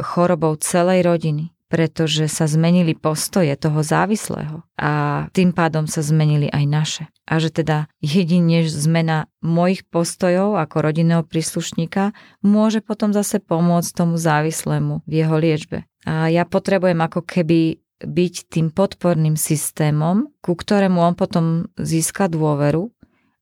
chorobou 0.03 0.59
celej 0.59 1.07
rodiny 1.07 1.55
pretože 1.71 2.27
sa 2.27 2.51
zmenili 2.51 2.99
postoje 2.99 3.55
toho 3.55 3.87
závislého 3.87 4.67
a 4.75 5.25
tým 5.31 5.55
pádom 5.55 5.87
sa 5.87 6.03
zmenili 6.03 6.51
aj 6.51 6.65
naše. 6.67 7.05
A 7.31 7.39
že 7.39 7.55
teda 7.55 7.87
jedine 8.03 8.67
zmena 8.67 9.31
mojich 9.39 9.87
postojov 9.87 10.59
ako 10.59 10.77
rodinného 10.83 11.23
príslušníka 11.23 12.11
môže 12.43 12.83
potom 12.83 13.15
zase 13.15 13.39
pomôcť 13.39 13.91
tomu 13.95 14.19
závislému 14.19 15.07
v 15.07 15.13
jeho 15.15 15.37
liečbe. 15.39 15.87
A 16.11 16.27
ja 16.27 16.43
potrebujem 16.43 16.99
ako 16.99 17.23
keby 17.23 17.79
byť 18.03 18.35
tým 18.51 18.75
podporným 18.75 19.39
systémom, 19.39 20.35
ku 20.43 20.59
ktorému 20.59 20.99
on 20.99 21.15
potom 21.15 21.71
získa 21.79 22.27
dôveru 22.27 22.91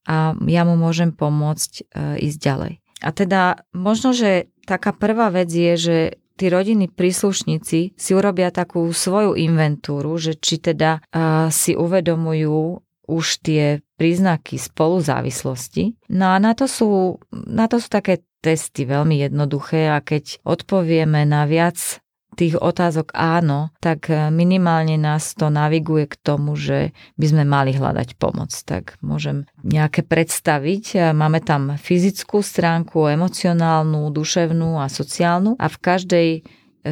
a 0.04 0.36
ja 0.44 0.62
mu 0.68 0.76
môžem 0.76 1.16
pomôcť 1.16 1.72
e, 1.72 1.82
ísť 2.28 2.38
ďalej. 2.42 2.72
A 2.98 3.08
teda 3.14 3.62
možno, 3.70 4.10
že 4.10 4.50
taká 4.66 4.90
prvá 4.90 5.30
vec 5.30 5.46
je, 5.48 5.72
že 5.78 5.98
tí 6.38 6.46
rodinní 6.46 6.86
príslušníci 6.86 7.98
si 7.98 8.10
urobia 8.14 8.54
takú 8.54 8.86
svoju 8.94 9.34
inventúru, 9.34 10.14
že 10.22 10.38
či 10.38 10.62
teda 10.62 11.02
uh, 11.02 11.50
si 11.50 11.74
uvedomujú 11.74 12.78
už 13.08 13.26
tie 13.42 13.82
príznaky 13.98 14.60
spoluzávislosti. 14.60 15.98
No 16.14 16.30
a 16.30 16.38
na 16.38 16.54
to 16.54 16.70
sú, 16.70 17.18
na 17.32 17.66
to 17.66 17.82
sú 17.82 17.90
také 17.90 18.22
testy 18.38 18.86
veľmi 18.86 19.18
jednoduché 19.18 19.90
a 19.90 19.98
keď 19.98 20.38
odpovieme 20.46 21.26
na 21.26 21.42
viac 21.48 21.98
tých 22.38 22.54
otázok 22.54 23.10
áno, 23.18 23.74
tak 23.82 24.06
e, 24.06 24.30
minimálne 24.30 24.94
nás 24.94 25.34
to 25.34 25.50
naviguje 25.50 26.06
k 26.06 26.14
tomu, 26.22 26.54
že 26.54 26.94
by 27.18 27.26
sme 27.26 27.42
mali 27.42 27.74
hľadať 27.74 28.14
pomoc. 28.14 28.54
Tak 28.54 29.02
môžem 29.02 29.50
nejaké 29.66 30.06
predstaviť. 30.06 30.84
E, 30.94 30.98
máme 31.10 31.42
tam 31.42 31.74
fyzickú 31.74 32.38
stránku, 32.38 33.10
emocionálnu, 33.10 34.06
duševnú 34.14 34.78
a 34.78 34.86
sociálnu 34.86 35.58
a 35.58 35.66
v 35.66 35.76
každej 35.82 36.28
e, 36.38 36.40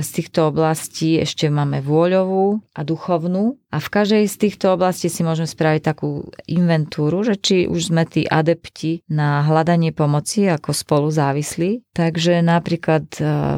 z 0.02 0.08
týchto 0.10 0.50
oblastí 0.50 1.22
ešte 1.22 1.46
máme 1.46 1.78
vôľovú 1.78 2.58
a 2.74 2.82
duchovnú 2.82 3.54
a 3.70 3.78
v 3.78 3.88
každej 3.88 4.26
z 4.26 4.36
týchto 4.42 4.74
oblastí 4.74 5.06
si 5.06 5.22
môžeme 5.22 5.46
spraviť 5.46 5.82
takú 5.86 6.26
inventúru, 6.50 7.22
že 7.22 7.38
či 7.38 7.70
už 7.70 7.94
sme 7.94 8.02
tí 8.02 8.26
adepti 8.26 9.06
na 9.06 9.46
hľadanie 9.46 9.94
pomoci 9.94 10.50
ako 10.50 10.74
spolu 10.74 11.08
závislí. 11.14 11.86
Takže 11.94 12.42
napríklad 12.42 13.08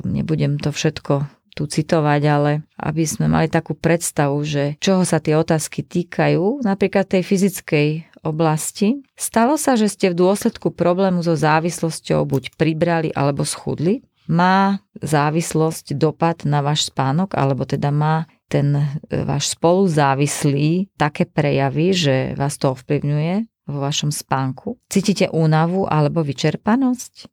nebudem 0.04 0.62
to 0.62 0.70
všetko 0.70 1.37
tu 1.58 1.66
citovať, 1.66 2.22
ale 2.30 2.62
aby 2.78 3.02
sme 3.02 3.26
mali 3.26 3.50
takú 3.50 3.74
predstavu, 3.74 4.38
že 4.46 4.78
čoho 4.78 5.02
sa 5.02 5.18
tie 5.18 5.34
otázky 5.34 5.82
týkajú, 5.82 6.62
napríklad 6.62 7.10
tej 7.10 7.26
fyzickej 7.26 7.88
oblasti. 8.22 9.02
Stalo 9.18 9.58
sa, 9.58 9.74
že 9.74 9.90
ste 9.90 10.14
v 10.14 10.22
dôsledku 10.22 10.70
problému 10.70 11.26
so 11.26 11.34
závislosťou 11.34 12.22
buď 12.22 12.54
pribrali 12.54 13.10
alebo 13.10 13.42
schudli? 13.42 14.06
Má 14.30 14.84
závislosť 15.00 15.98
dopad 15.98 16.44
na 16.44 16.60
váš 16.62 16.92
spánok, 16.92 17.34
alebo 17.34 17.64
teda 17.64 17.88
má 17.88 18.28
ten 18.52 18.76
e, 18.76 18.84
váš 19.24 19.56
spoluzávislý 19.56 20.92
také 21.00 21.24
prejavy, 21.24 21.96
že 21.96 22.16
vás 22.36 22.60
to 22.60 22.76
ovplyvňuje 22.76 23.48
vo 23.72 23.78
vašom 23.80 24.12
spánku? 24.12 24.76
Cítite 24.92 25.32
únavu 25.32 25.88
alebo 25.88 26.20
vyčerpanosť? 26.20 27.32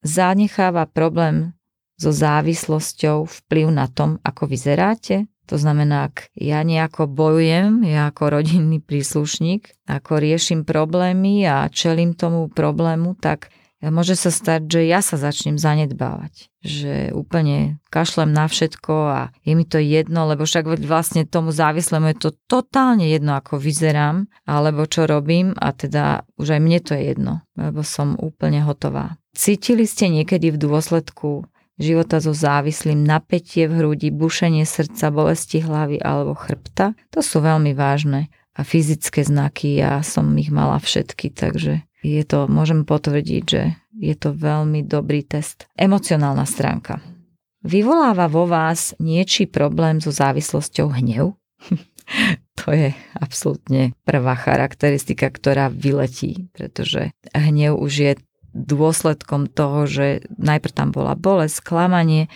Zanecháva 0.00 0.88
problém 0.88 1.52
so 2.00 2.08
závislosťou 2.08 3.28
vplyv 3.28 3.68
na 3.68 3.84
tom, 3.92 4.16
ako 4.24 4.48
vyzeráte? 4.48 5.28
To 5.52 5.58
znamená, 5.60 6.08
ak 6.08 6.32
ja 6.38 6.64
nejako 6.64 7.10
bojujem, 7.10 7.84
ja 7.84 8.08
ako 8.08 8.40
rodinný 8.40 8.80
príslušník, 8.80 9.84
ako 9.84 10.22
riešim 10.22 10.64
problémy 10.64 11.44
a 11.44 11.68
čelím 11.68 12.14
tomu 12.14 12.46
problému, 12.46 13.18
tak 13.18 13.50
môže 13.82 14.14
sa 14.14 14.30
stať, 14.30 14.70
že 14.70 14.80
ja 14.86 15.02
sa 15.02 15.18
začnem 15.18 15.58
zanedbávať. 15.58 16.52
Že 16.62 17.16
úplne 17.18 17.82
kašlem 17.90 18.30
na 18.30 18.46
všetko 18.46 18.94
a 19.10 19.20
je 19.42 19.52
mi 19.58 19.66
to 19.66 19.82
jedno, 19.82 20.30
lebo 20.30 20.46
však 20.46 20.70
vlastne 20.86 21.26
tomu 21.26 21.50
závislému 21.50 22.14
je 22.14 22.30
to 22.30 22.30
totálne 22.46 23.10
jedno, 23.10 23.34
ako 23.34 23.58
vyzerám, 23.58 24.30
alebo 24.46 24.86
čo 24.86 25.10
robím 25.10 25.50
a 25.58 25.74
teda 25.74 26.22
už 26.38 26.56
aj 26.56 26.60
mne 26.62 26.78
to 26.78 26.94
je 26.94 27.02
jedno, 27.10 27.42
lebo 27.58 27.82
som 27.82 28.14
úplne 28.20 28.62
hotová. 28.62 29.18
Cítili 29.34 29.82
ste 29.82 30.14
niekedy 30.14 30.54
v 30.54 30.62
dôsledku 30.62 31.48
života 31.80 32.20
so 32.20 32.36
závislým 32.36 33.00
napätie 33.00 33.66
v 33.66 33.80
hrudi, 33.80 34.12
bušenie 34.12 34.68
srdca, 34.68 35.08
bolesti 35.08 35.64
hlavy 35.64 35.98
alebo 35.98 36.36
chrbta. 36.36 36.92
To 37.16 37.24
sú 37.24 37.40
veľmi 37.40 37.72
vážne 37.72 38.28
a 38.54 38.60
fyzické 38.60 39.24
znaky. 39.24 39.80
Ja 39.80 40.04
som 40.04 40.28
ich 40.36 40.52
mala 40.52 40.76
všetky, 40.76 41.32
takže 41.32 41.82
je 42.04 42.22
to, 42.28 42.46
môžem 42.46 42.84
potvrdiť, 42.84 43.42
že 43.48 43.80
je 43.96 44.14
to 44.16 44.36
veľmi 44.36 44.84
dobrý 44.84 45.24
test. 45.24 45.68
Emocionálna 45.76 46.44
stránka. 46.44 47.00
Vyvoláva 47.60 48.24
vo 48.28 48.48
vás 48.48 48.96
niečí 48.96 49.44
problém 49.44 50.00
so 50.00 50.08
závislosťou 50.08 50.96
hnev? 50.96 51.36
to 52.60 52.72
je 52.72 52.96
absolútne 53.20 53.92
prvá 54.08 54.32
charakteristika, 54.32 55.28
ktorá 55.28 55.68
vyletí, 55.68 56.48
pretože 56.56 57.12
hnev 57.36 57.76
už 57.76 57.92
je 57.92 58.12
dôsledkom 58.52 59.50
toho, 59.50 59.86
že 59.86 60.26
najprv 60.38 60.72
tam 60.74 60.88
bola 60.90 61.14
bolesť, 61.14 61.62
sklamanie 61.62 62.28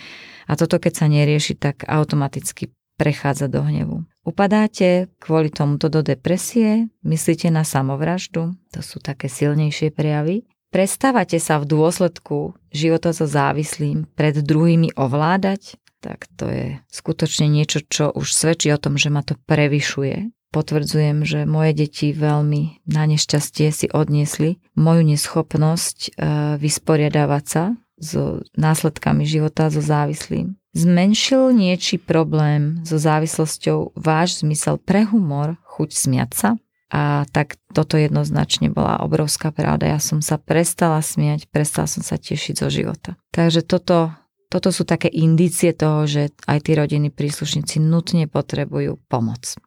a 0.45 0.53
toto 0.55 0.77
keď 0.77 0.93
sa 0.93 1.05
nerieši, 1.09 1.57
tak 1.57 1.83
automaticky 1.87 2.71
prechádza 2.95 3.51
do 3.51 3.61
hnevu. 3.63 4.07
Upadáte 4.25 5.11
kvôli 5.21 5.51
tomuto 5.51 5.91
do 5.91 6.01
depresie, 6.01 6.89
myslíte 7.05 7.51
na 7.51 7.61
samovraždu, 7.61 8.55
to 8.71 8.79
sú 8.81 8.97
také 9.03 9.29
silnejšie 9.29 9.93
prejavy. 9.93 10.47
Prestávate 10.73 11.39
sa 11.39 11.61
v 11.61 11.69
dôsledku 11.69 12.57
života 12.73 13.15
so 13.15 13.29
závislým 13.29 14.09
pred 14.17 14.35
druhými 14.41 14.97
ovládať, 14.97 15.77
tak 16.03 16.27
to 16.35 16.49
je 16.51 16.67
skutočne 16.91 17.47
niečo, 17.47 17.81
čo 17.85 18.11
už 18.11 18.27
svedčí 18.33 18.73
o 18.73 18.81
tom, 18.81 18.99
že 18.99 19.13
ma 19.13 19.23
to 19.23 19.39
prevyšuje 19.47 20.29
potvrdzujem, 20.55 21.27
že 21.27 21.43
moje 21.43 21.75
deti 21.75 22.15
veľmi 22.15 22.87
na 22.87 23.03
nešťastie 23.03 23.67
si 23.75 23.91
odniesli 23.91 24.63
moju 24.79 25.03
neschopnosť 25.03 25.97
e, 25.99 26.09
vysporiadávať 26.55 27.43
sa 27.43 27.63
so 27.99 28.39
následkami 28.55 29.27
života 29.27 29.67
so 29.67 29.83
závislým. 29.83 30.55
Zmenšil 30.75 31.55
niečí 31.55 31.99
problém 31.99 32.83
so 32.87 32.95
závislosťou 32.95 33.95
váš 33.95 34.43
zmysel 34.43 34.79
pre 34.79 35.07
humor, 35.07 35.59
chuť 35.75 35.89
smiať 35.91 36.31
sa? 36.35 36.49
A 36.91 37.27
tak 37.31 37.59
toto 37.75 37.99
jednoznačne 37.99 38.71
bola 38.71 38.99
obrovská 39.03 39.51
pravda. 39.51 39.91
Ja 39.91 39.99
som 39.99 40.19
sa 40.23 40.39
prestala 40.39 40.99
smiať, 41.03 41.47
prestala 41.51 41.87
som 41.87 42.03
sa 42.03 42.15
tešiť 42.15 42.55
zo 42.59 42.67
života. 42.71 43.19
Takže 43.35 43.63
toto, 43.63 44.15
toto 44.47 44.69
sú 44.71 44.87
také 44.87 45.11
indície 45.11 45.75
toho, 45.75 46.07
že 46.07 46.31
aj 46.47 46.67
tí 46.67 46.71
rodiny 46.75 47.11
príslušníci 47.11 47.83
nutne 47.83 48.27
potrebujú 48.27 48.99
pomoc. 49.11 49.59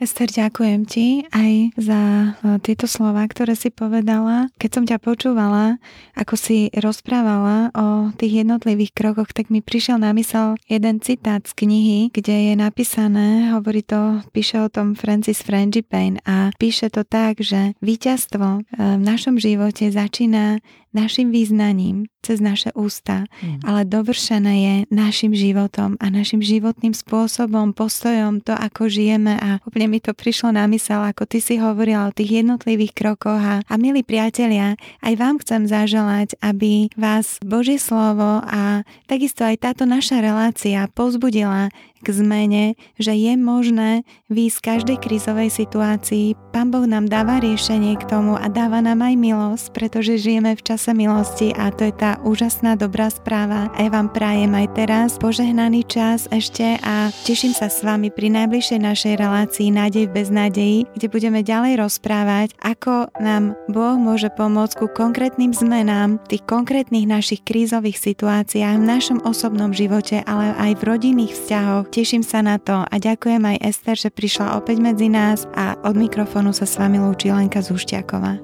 Ester, 0.00 0.26
ďakujem 0.26 0.82
ti 0.88 1.22
aj 1.30 1.78
za 1.78 2.00
e, 2.02 2.28
tieto 2.64 2.90
slova, 2.90 3.22
ktoré 3.28 3.54
si 3.54 3.70
povedala. 3.70 4.50
Keď 4.58 4.70
som 4.72 4.84
ťa 4.88 4.98
počúvala, 4.98 5.78
ako 6.18 6.34
si 6.34 6.72
rozprávala 6.74 7.70
o 7.76 8.10
tých 8.16 8.42
jednotlivých 8.42 8.96
krokoch, 8.96 9.30
tak 9.30 9.52
mi 9.52 9.62
prišiel 9.62 10.02
na 10.02 10.10
mysel 10.16 10.58
jeden 10.66 10.98
citát 10.98 11.46
z 11.46 11.54
knihy, 11.54 12.00
kde 12.10 12.50
je 12.50 12.54
napísané, 12.58 13.54
hovorí 13.54 13.86
to, 13.86 14.26
píše 14.34 14.58
o 14.64 14.72
tom 14.72 14.98
Francis 14.98 15.44
Frangipane 15.44 16.18
a 16.26 16.50
píše 16.56 16.90
to 16.90 17.06
tak, 17.06 17.38
že 17.38 17.78
víťazstvo 17.84 18.48
e, 18.58 18.60
v 18.98 19.02
našom 19.02 19.38
živote 19.38 19.92
začína 19.92 20.58
našim 20.92 21.32
význaním 21.32 22.06
cez 22.22 22.38
naše 22.38 22.70
ústa, 22.78 23.26
mm. 23.42 23.66
ale 23.66 23.82
dovršené 23.82 24.54
je 24.54 24.74
našim 24.94 25.34
životom 25.34 25.98
a 25.98 26.06
našim 26.06 26.38
životným 26.38 26.94
spôsobom, 26.94 27.74
postojom, 27.74 28.38
to 28.44 28.54
ako 28.54 28.86
žijeme 28.86 29.34
a 29.34 29.58
úplne 29.66 29.90
mi 29.90 29.98
to 29.98 30.14
prišlo 30.14 30.54
na 30.54 30.70
mysel, 30.70 31.02
ako 31.02 31.26
ty 31.26 31.42
si 31.42 31.58
hovorila 31.58 32.06
o 32.06 32.14
tých 32.14 32.44
jednotlivých 32.46 32.94
krokoch 32.94 33.42
a, 33.42 33.66
a 33.66 33.74
milí 33.74 34.06
priatelia, 34.06 34.78
aj 35.02 35.14
vám 35.18 35.42
chcem 35.42 35.66
zaželať, 35.66 36.38
aby 36.38 36.92
vás 36.94 37.42
Božie 37.42 37.82
slovo 37.82 38.38
a 38.46 38.86
takisto 39.10 39.42
aj 39.42 39.58
táto 39.58 39.82
naša 39.82 40.22
relácia 40.22 40.86
pozbudila 40.94 41.74
k 42.02 42.10
zmene, 42.10 42.74
že 42.98 43.14
je 43.14 43.38
možné 43.38 44.02
výjsť 44.26 44.58
z 44.58 44.64
každej 44.66 44.98
krízovej 45.00 45.48
situácii. 45.48 46.34
Pán 46.50 46.68
Boh 46.68 46.84
nám 46.84 47.08
dáva 47.08 47.40
riešenie 47.40 47.96
k 47.96 48.04
tomu 48.10 48.36
a 48.36 48.50
dáva 48.50 48.82
nám 48.82 49.00
aj 49.00 49.14
milosť, 49.16 49.66
pretože 49.72 50.20
žijeme 50.20 50.52
v 50.58 50.62
čase 50.66 50.92
milosti 50.92 51.54
a 51.54 51.70
to 51.70 51.88
je 51.88 51.94
tá 51.94 52.18
úžasná 52.26 52.74
dobrá 52.74 53.08
správa. 53.08 53.70
A 53.78 53.86
ja 53.86 53.90
vám 53.94 54.10
prajem 54.10 54.52
aj 54.52 54.66
teraz 54.74 55.08
požehnaný 55.16 55.86
čas 55.86 56.26
ešte 56.28 56.82
a 56.82 57.14
teším 57.22 57.54
sa 57.54 57.70
s 57.70 57.86
vami 57.86 58.10
pri 58.10 58.34
najbližšej 58.34 58.80
našej 58.82 59.14
relácii 59.16 59.70
Nádej 59.70 60.10
v 60.10 60.16
beznádeji, 60.18 60.78
kde 60.98 61.06
budeme 61.06 61.40
ďalej 61.40 61.78
rozprávať, 61.80 62.58
ako 62.58 63.08
nám 63.22 63.54
Boh 63.70 63.94
môže 63.94 64.28
pomôcť 64.34 64.74
ku 64.82 64.86
konkrétnym 64.90 65.54
zmenám 65.54 66.18
v 66.26 66.36
tých 66.36 66.44
konkrétnych 66.44 67.06
našich 67.06 67.46
krízových 67.46 67.96
situáciách 68.00 68.76
v 68.80 68.88
našom 68.88 69.18
osobnom 69.22 69.70
živote, 69.70 70.24
ale 70.26 70.56
aj 70.58 70.80
v 70.80 70.82
rodinných 70.82 71.32
vzťahoch. 71.32 71.91
Teším 71.92 72.24
sa 72.24 72.40
na 72.40 72.56
to 72.56 72.88
a 72.88 72.94
ďakujem 72.96 73.44
aj 73.44 73.68
Ester, 73.68 74.00
že 74.00 74.08
prišla 74.08 74.56
opäť 74.56 74.80
medzi 74.80 75.12
nás 75.12 75.44
a 75.52 75.76
od 75.84 75.92
mikrofónu 75.92 76.56
sa 76.56 76.64
s 76.64 76.80
vami 76.80 76.96
lúči 76.96 77.28
Lenka 77.28 77.60
Zušťaková. 77.60 78.40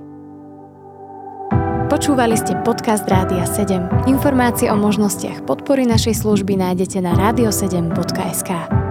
Počúvali 1.89 2.37
ste 2.37 2.53
podcast 2.61 3.09
Rádia 3.09 3.49
7. 3.49 4.05
Informácie 4.05 4.69
o 4.69 4.77
možnostiach 4.77 5.49
podpory 5.49 5.89
našej 5.89 6.21
služby 6.21 6.61
nájdete 6.61 7.01
na 7.01 7.17
radio7.sk. 7.17 8.88